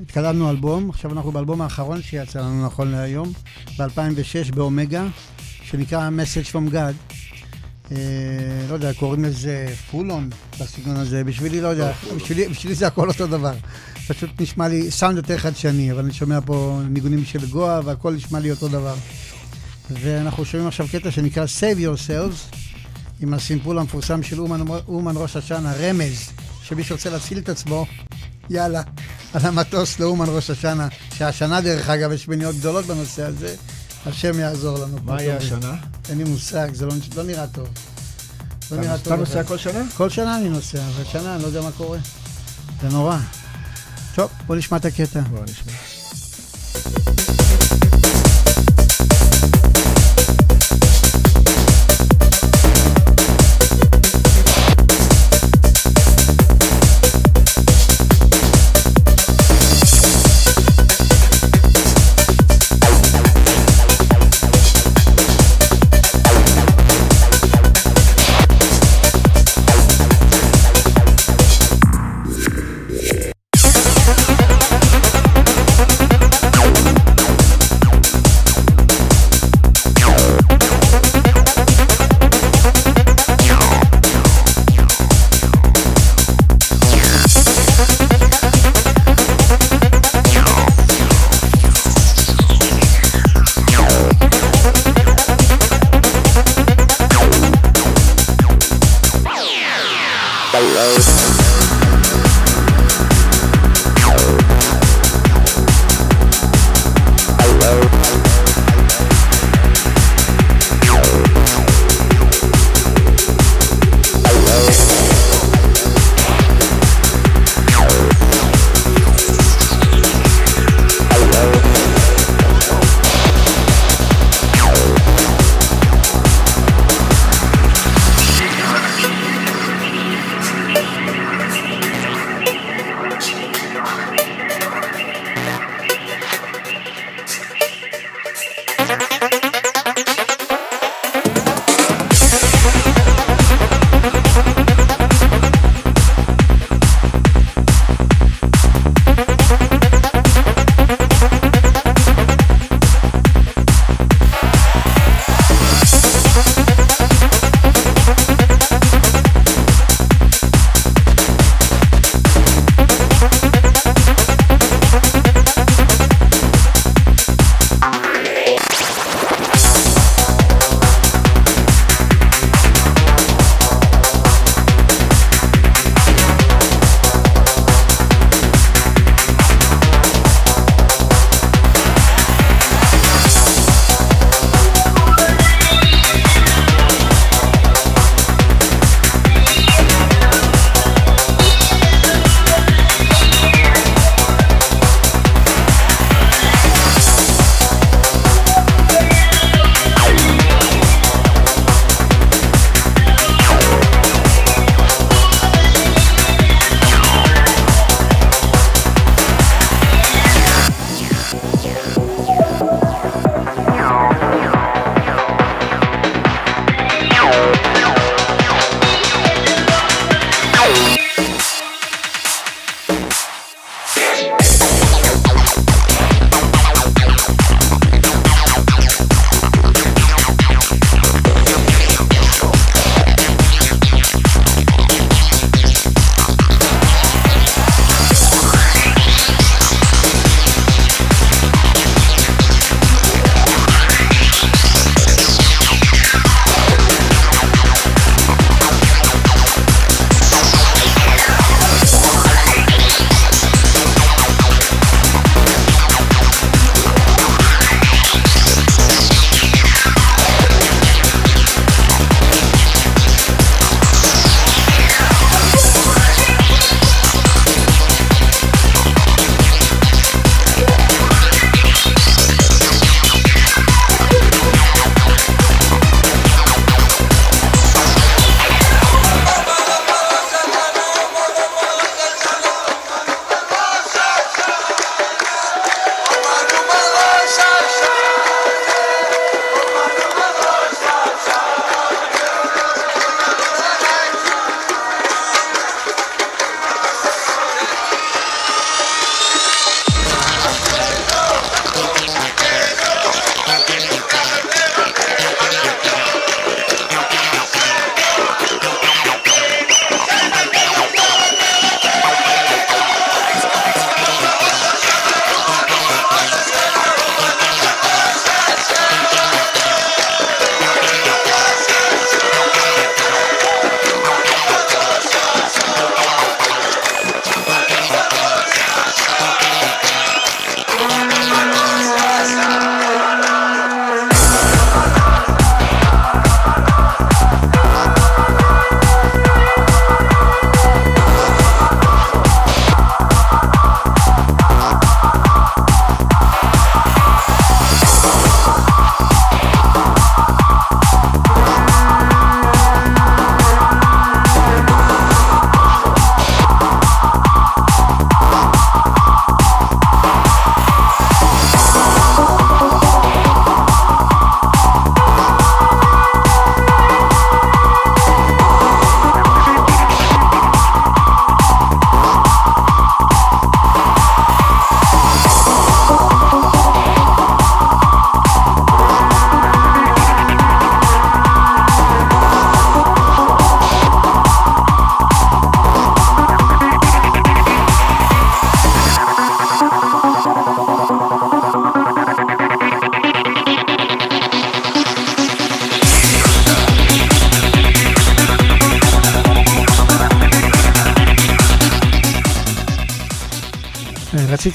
[0.00, 3.32] התקדמנו אלבום, עכשיו אנחנו באלבום האחרון שיצא לנו נכון להיום,
[3.78, 5.06] ב-2006 באומגה,
[5.62, 7.14] שנקרא Message from God.
[7.92, 7.96] אה,
[8.68, 10.30] לא יודע, קוראים לזה פולון
[10.60, 13.54] בסגנון הזה, בשבילי לא יודע, בשבילי, בשבילי זה הכל אותו דבר.
[14.08, 18.38] פשוט נשמע לי סאונד יותר חדשני, אבל אני שומע פה ניגונים של גואה והכל נשמע
[18.40, 18.94] לי אותו דבר.
[19.90, 22.56] ואנחנו שומעים עכשיו קטע שנקרא Save Yourselves,
[23.20, 26.30] עם הסימפול המפורסם של אומן, אומן ראש השנה, רמז,
[26.62, 27.86] שמי שרוצה להציל את עצמו,
[28.50, 28.82] יאללה,
[29.32, 33.54] על המטוס לאומן ראש השנה, שהשנה דרך אגב יש מניעות גדולות בנושא הזה,
[34.06, 34.98] השם יעזור לנו.
[35.04, 35.74] מה יהיה השנה?
[36.08, 37.68] אין לי מושג, זה לא, לא נראה טוב.
[38.70, 39.12] לא נראה טוב.
[39.12, 39.84] אתה נוסע כל שנה?
[39.96, 41.98] כל שנה אני נוסע, ושנה אני לא יודע מה קורה.
[42.82, 43.18] זה נורא.
[44.14, 45.20] טוב, בוא נשמע את הקטע.
[45.20, 45.93] בוא נשמע.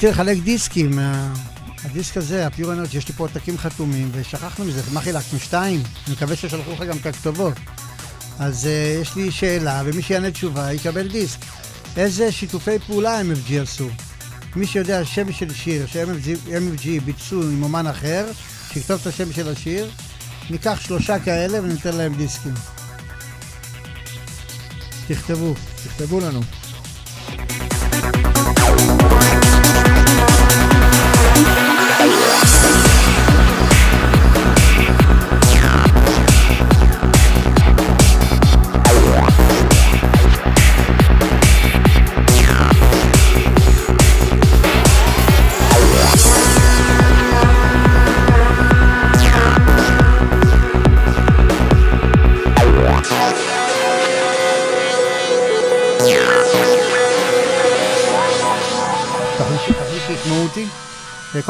[0.00, 0.98] רציתי לחלק דיסקים.
[1.84, 5.38] הדיסק הזה, הפיורנות, יש לי פה עותקים חתומים, ושכחנו מזה, מה חילקנו?
[5.38, 5.82] שתיים?
[6.06, 7.52] אני מקווה ששלחו לך גם את הכתובות.
[8.38, 11.38] אז uh, יש לי שאלה, ומי שיענה תשובה יקבל דיסק.
[11.96, 13.88] איזה שיתופי פעולה MFG עשו?
[14.56, 18.26] מי שיודע שם של שיר ש-MFG ביצעו עם אומן אחר,
[18.72, 19.90] שיכתוב את השם של השיר,
[20.50, 22.54] ניקח שלושה כאלה וניתן להם דיסקים.
[25.08, 25.54] תכתבו.
[25.84, 26.40] תכתבו לנו.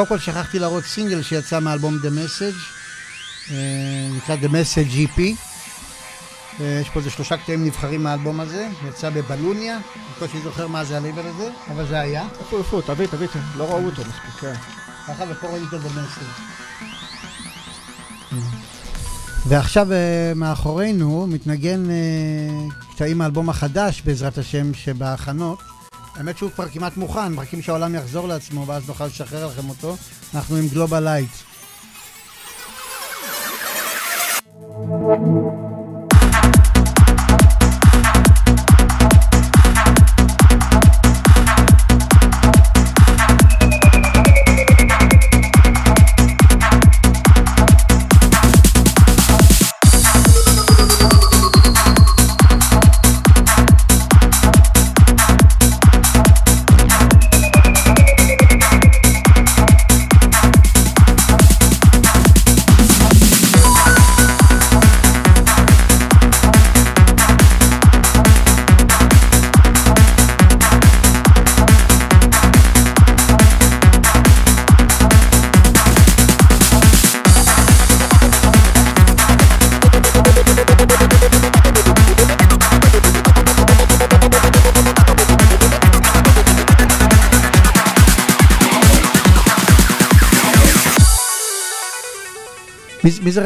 [0.01, 2.61] קודם כל שכחתי להראות סינגל שיצא מאלבום The Message,
[3.51, 5.21] אה, נקרא The Message GP.
[6.61, 9.79] אה, יש פה איזה שלושה קטעים נבחרים מהאלבום הזה, יצא בבלוניה,
[10.17, 12.29] בקושי זוכר מה זה הליבר הזה, אבל זה היה.
[12.41, 14.55] איפה, איפה, תביא, תביא, לא ראו אותו מספיק, כן.
[15.07, 16.41] ככה ופה רואים את The Message.
[19.49, 21.85] ועכשיו אה, מאחורינו מתנגן
[22.95, 25.70] קטעים מהאלבום החדש, בעזרת השם, שבהכנות.
[26.21, 29.97] האמת שהוא כבר כמעט מוכן, מחכים שהעולם יחזור לעצמו ואז נוכל לשחרר לכם אותו.
[30.35, 31.31] אנחנו עם גלובל לייט.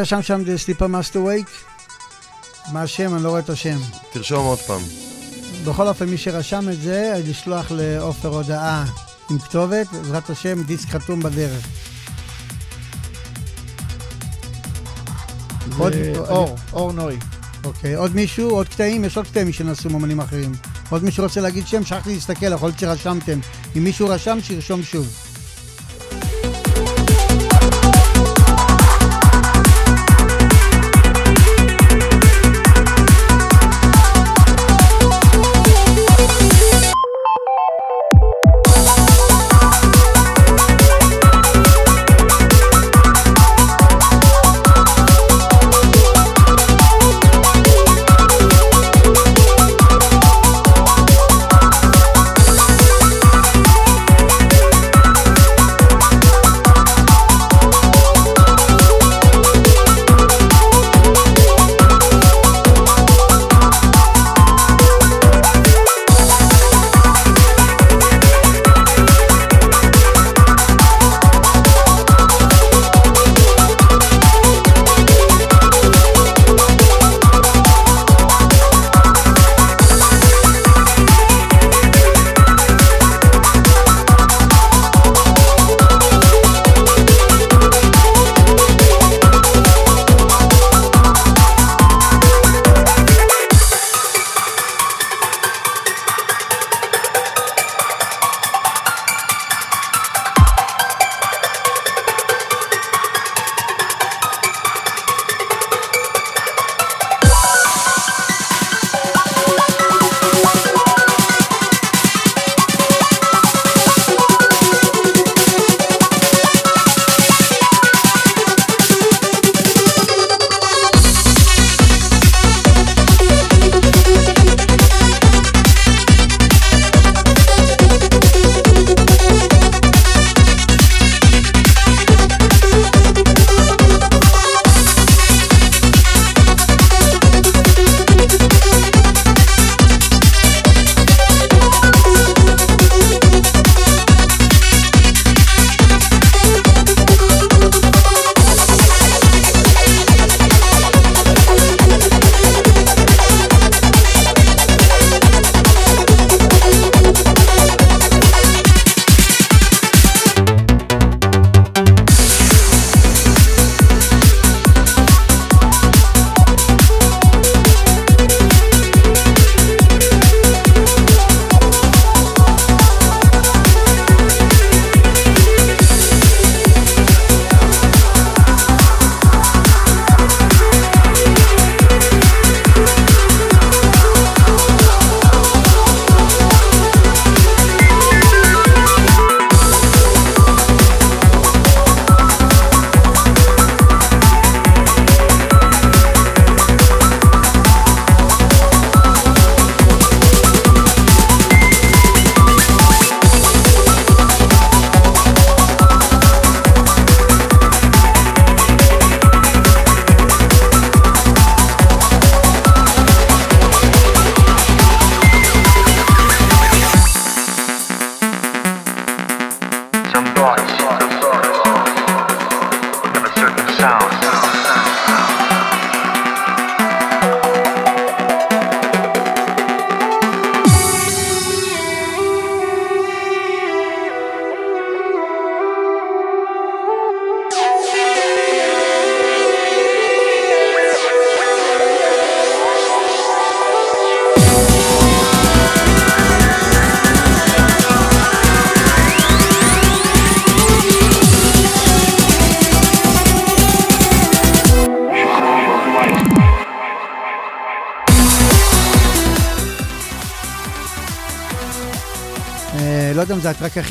[0.05, 1.73] מי זה רשם שם The Sleeper Master Wake?
[2.73, 3.15] מה השם?
[3.15, 3.79] אני לא רואה את השם.
[4.13, 4.81] תרשום עוד פעם.
[5.65, 8.85] בכל אופן, מי שרשם את זה, לשלוח לעופר הודעה
[9.31, 11.67] עם כתובת, בעזרת השם, דיסק חתום בדרך.
[15.79, 17.19] עוד, אור, אור נוי.
[17.65, 18.51] אוקיי, עוד מישהו?
[18.51, 19.05] עוד קטעים?
[19.05, 20.53] יש עוד קטעים שנעשו מאמנים אחרים.
[20.91, 21.85] עוד מישהו רוצה להגיד שם?
[21.85, 23.39] שכחתי להסתכל, יכול להיות שרשמתם.
[23.77, 25.24] אם מישהו רשם, שירשום שוב.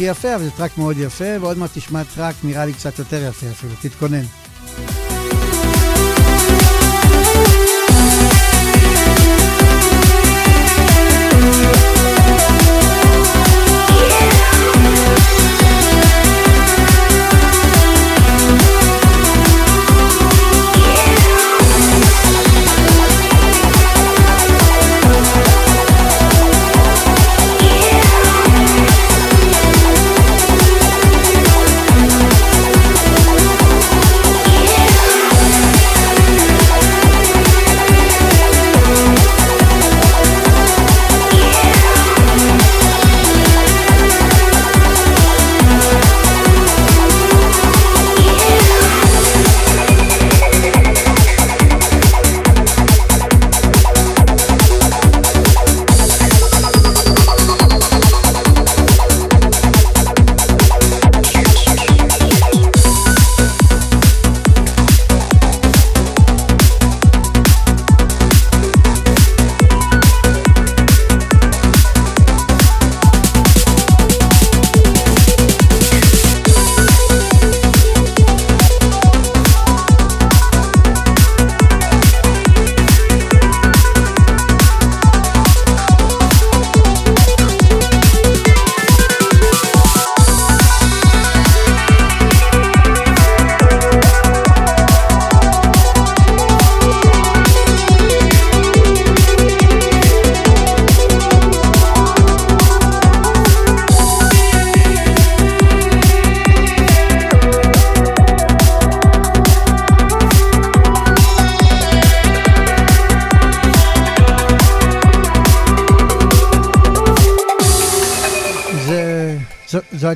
[0.04, 3.48] יפה, אבל זה טראק מאוד יפה, ועוד מעט תשמע טראק נראה לי קצת יותר יפה
[3.52, 4.43] אפילו, תתכונן.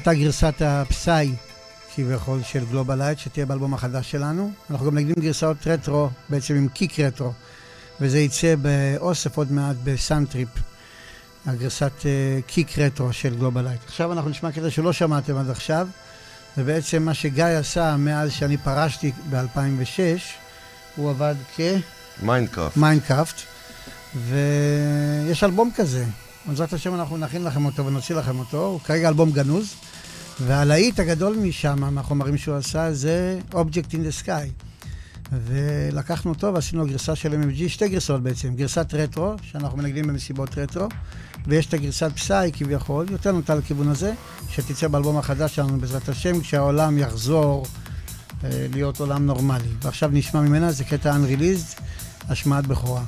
[0.07, 1.35] הייתה גרסת ה psy,
[1.95, 4.51] כביכול, של גלובלייט, שתהיה באלבום החדש שלנו.
[4.69, 7.31] אנחנו גם נקדים גרסאות רטרו, בעצם עם kick רטרו,
[8.01, 10.49] וזה יצא באוסף עוד מעט ב Suntrip,
[11.45, 12.05] הגרסת uh,
[12.47, 13.81] kick רטרו של גלובלייט.
[13.85, 15.87] עכשיו אנחנו נשמע קטע שלא שמעתם עד עכשיו,
[16.57, 19.99] ובעצם מה שגיא עשה מאז שאני פרשתי ב-2006,
[20.95, 21.59] הוא עבד כ...
[22.21, 22.77] Mindcraft.
[22.77, 23.41] Mindcraft,
[24.15, 26.05] ויש אלבום כזה.
[26.45, 29.75] בעזרת השם אנחנו נכין לכם אותו ונוציא לכם אותו, הוא כרגע אלבום גנוז,
[30.45, 34.67] והלהיט הגדול משם, מהחומרים שהוא עשה, זה Object in the Sky.
[35.31, 40.87] ולקחנו אותו ועשינו גרסה של MMG, שתי גרסאות בעצם, גרסת רטרו, שאנחנו מנגנים במסיבות רטרו,
[41.47, 44.13] ויש את הגרסת פסאי כביכול, יותר נוטה לכיוון הזה,
[44.49, 47.65] שתצא באלבום החדש שלנו בעזרת השם, כשהעולם יחזור
[48.43, 49.69] אה, להיות עולם נורמלי.
[49.81, 51.81] ועכשיו נשמע ממנה, זה קטע Unreleased,
[52.29, 53.03] השמעת בכורה.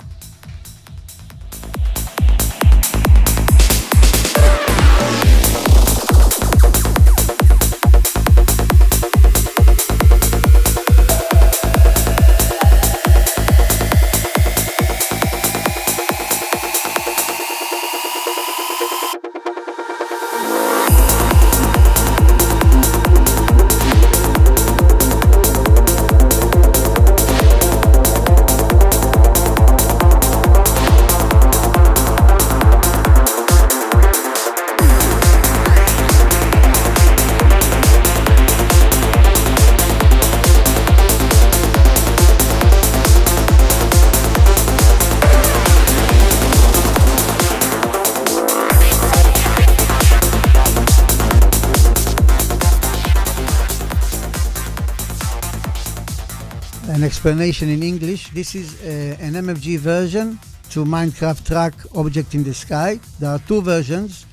[57.20, 58.30] Explanation in English.
[58.30, 60.40] This is uh, an MFG version
[60.70, 62.98] to Minecraft track Object in the Sky.
[63.20, 64.26] There are two versions.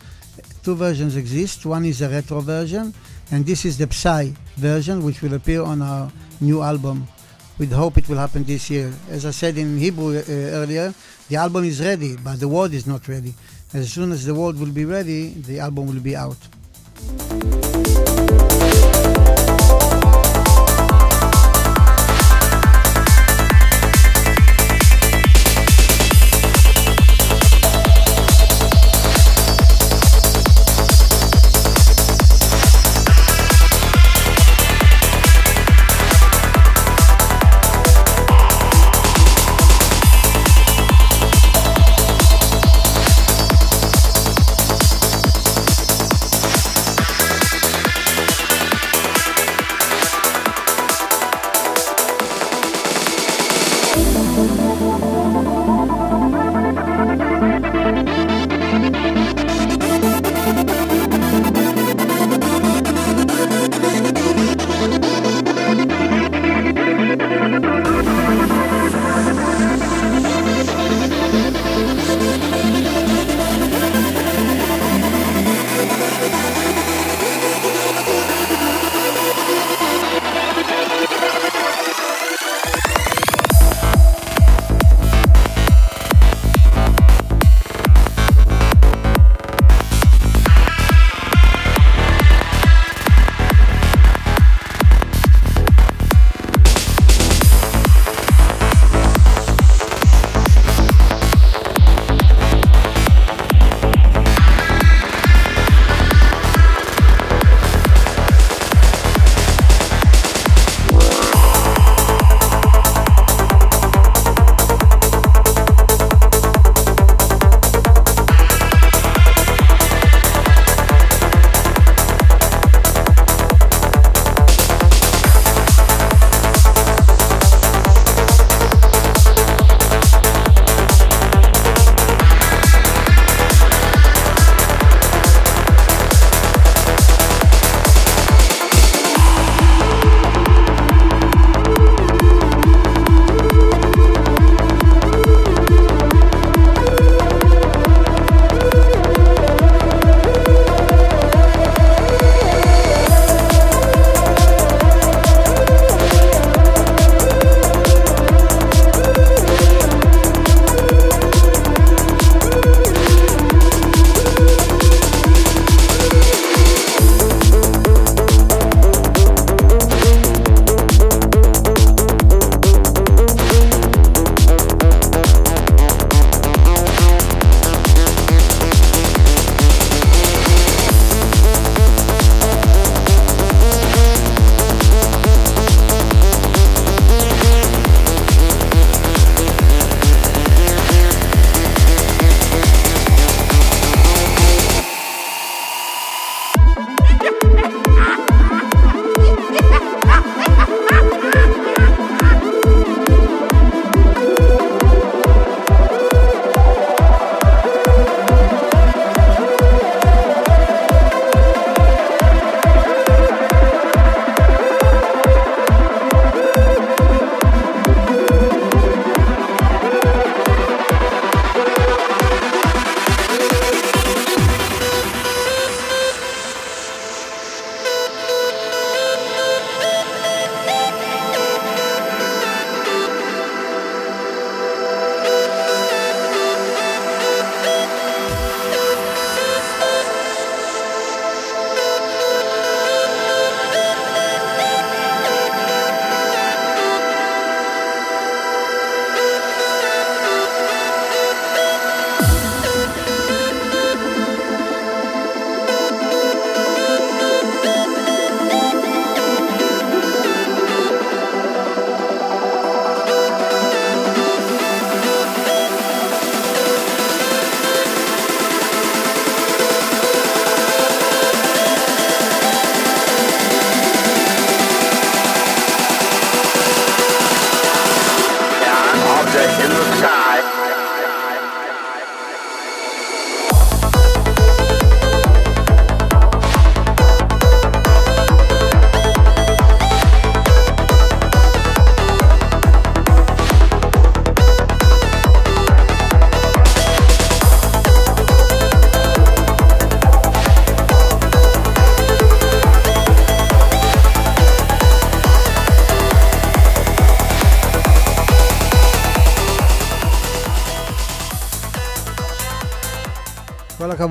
[0.63, 1.67] Two versions exist.
[1.67, 2.95] One is a retro version,
[3.33, 7.09] and this is the Psy version, which will appear on our new album.
[7.59, 8.93] We hope it will happen this year.
[9.11, 10.23] As I said in Hebrew uh,
[10.63, 10.95] earlier,
[11.29, 13.35] the album is ready, but the world is not ready.
[13.75, 16.39] As soon as the world will be ready, the album will be out.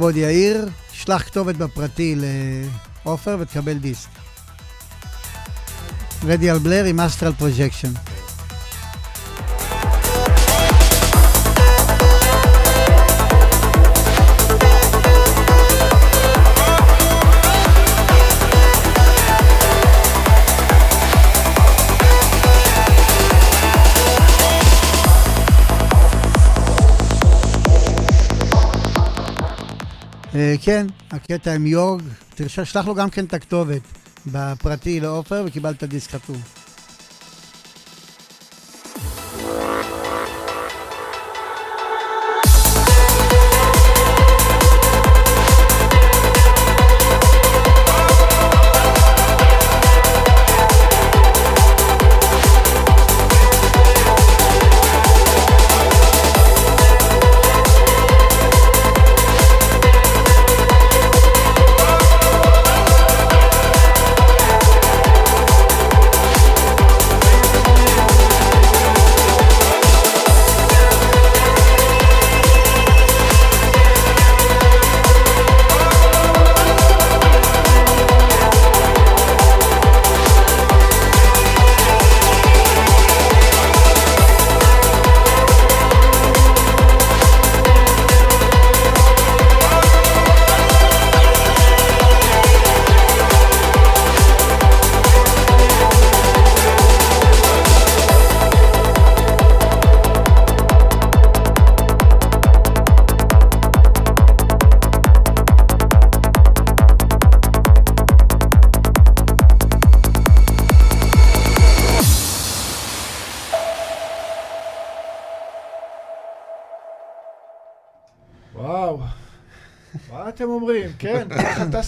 [0.05, 0.65] הכבוד, יאיר.
[0.93, 2.15] שלח כתובת בפרטי
[3.05, 4.09] לעופר ותקבל דיסק.
[6.23, 7.91] Radial Blur עם Astral Projection.
[30.61, 32.01] כן, הקטע עם יורג,
[32.35, 33.81] תשלח לו גם כן את הכתובת
[34.27, 36.41] בפרטי לעופר וקיבלת דיסק חתום.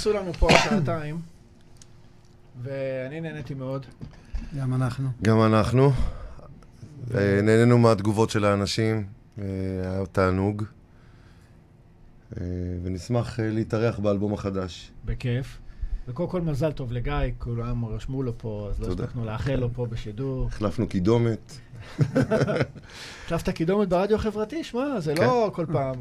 [0.08, 1.22] טסו לנו פה שעתיים,
[2.62, 3.86] ואני נהניתי מאוד.
[4.58, 5.10] גם אנחנו.
[5.22, 5.92] גם אנחנו.
[7.44, 9.06] נהנינו מהתגובות של האנשים,
[9.40, 9.44] אה,
[9.82, 10.64] היה תענוג.
[12.38, 12.46] אה,
[12.84, 14.92] ונשמח אה, להתארח באלבום החדש.
[15.06, 15.58] בכיף.
[16.08, 19.86] וקודם כל מזל טוב לגיא, כולם רשמו לו פה, אז לא הספקנו לאחל לו פה
[19.86, 20.48] בשידור.
[20.48, 21.58] החלפנו קידומת.
[23.26, 24.64] החלפת קידומת ברדיו החברתי?
[24.64, 25.56] שמע, זה לא כן.
[25.56, 25.96] כל פעם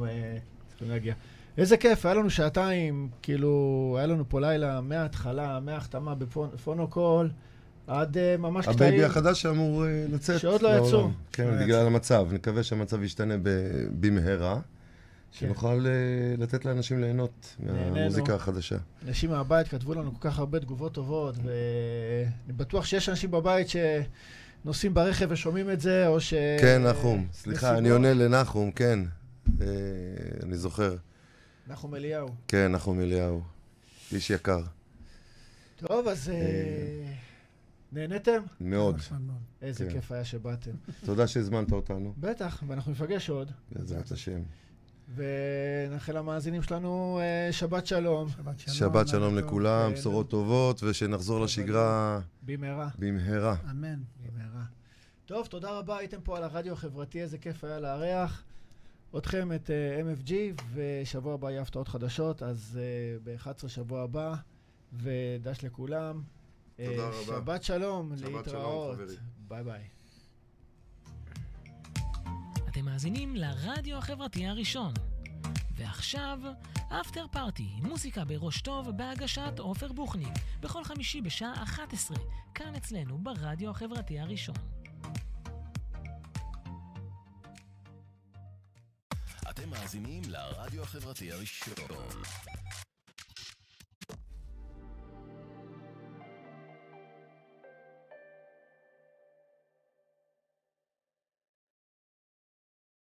[0.69, 1.15] צריכים להגיע.
[1.59, 7.31] איזה כיף, היה לנו שעתיים, כאילו, היה לנו פה לילה מההתחלה, מההחתמה בפונוקול,
[7.87, 8.77] עד uh, ממש קטעים.
[8.77, 10.41] ה baby החדש שאמור uh, לצאת.
[10.41, 11.11] שעוד לא יצאו.
[11.33, 12.27] כן, לא בגלל המצב.
[12.33, 13.35] נקווה שהמצב ישתנה
[14.01, 14.55] במהרה.
[14.55, 15.47] כן.
[15.47, 18.77] שנוכל uh, לתת לאנשים ליהנות מהמוזיקה החדשה.
[19.09, 24.95] אנשים מהבית כתבו לנו כל כך הרבה תגובות טובות, ואני בטוח שיש אנשים בבית שנוסעים
[24.95, 26.35] ברכב ושומעים את זה, או ש...
[26.61, 27.27] כן, נחום.
[27.33, 28.99] סליחה, אני עונה לנחום, כן.
[30.43, 30.97] אני זוכר.
[31.69, 32.29] נחום אליהו.
[32.49, 33.43] כן, נחום אליהו.
[34.13, 34.63] איש יקר.
[35.77, 37.13] טוב, אז אה,
[37.93, 38.43] נהניתם?
[38.61, 39.01] מאוד.
[39.63, 39.93] איזה כן.
[39.93, 40.71] כיף היה שבאתם.
[41.05, 42.15] תודה שהזמנת אותנו.
[42.19, 43.53] בטח, ואנחנו ניפגש עוד.
[43.73, 44.41] בעזרת השם.
[45.15, 48.29] ונאחל למאזינים שלנו אה, שבת שלום.
[48.57, 52.21] שבת שלום לכולם, בשורות טובות, ושנחזור לשגרה...
[52.43, 52.89] במהרה.
[52.99, 53.57] במהרה.
[53.71, 53.99] אמן.
[54.27, 54.65] במהרה.
[55.27, 58.45] טוב, תודה רבה, הייתם פה על הרדיו החברתי, איזה כיף היה לארח.
[59.19, 60.33] אתכם, את uh, MFG,
[60.75, 64.35] ושבוע הבא יהיה הפתעות חדשות, אז uh, ב-11 שבוע הבא,
[64.93, 66.23] ודש לכולם.
[66.77, 67.25] תודה uh, רבה.
[67.25, 68.97] שבת שלום, שבת להתראות.
[68.97, 69.09] שלום,
[69.49, 69.83] ביי ביי.
[72.69, 74.93] אתם מאזינים לרדיו החברתי הראשון.
[75.77, 76.39] ועכשיו,
[76.89, 82.17] אפטר פארטי, מוזיקה בראש טוב בהגשת עופר בוכניק, בכל חמישי בשעה 11,
[82.55, 84.76] כאן אצלנו ברדיו החברתי הראשון.
[89.59, 91.75] אתם מאזינים לרדיו החברתי הראשון.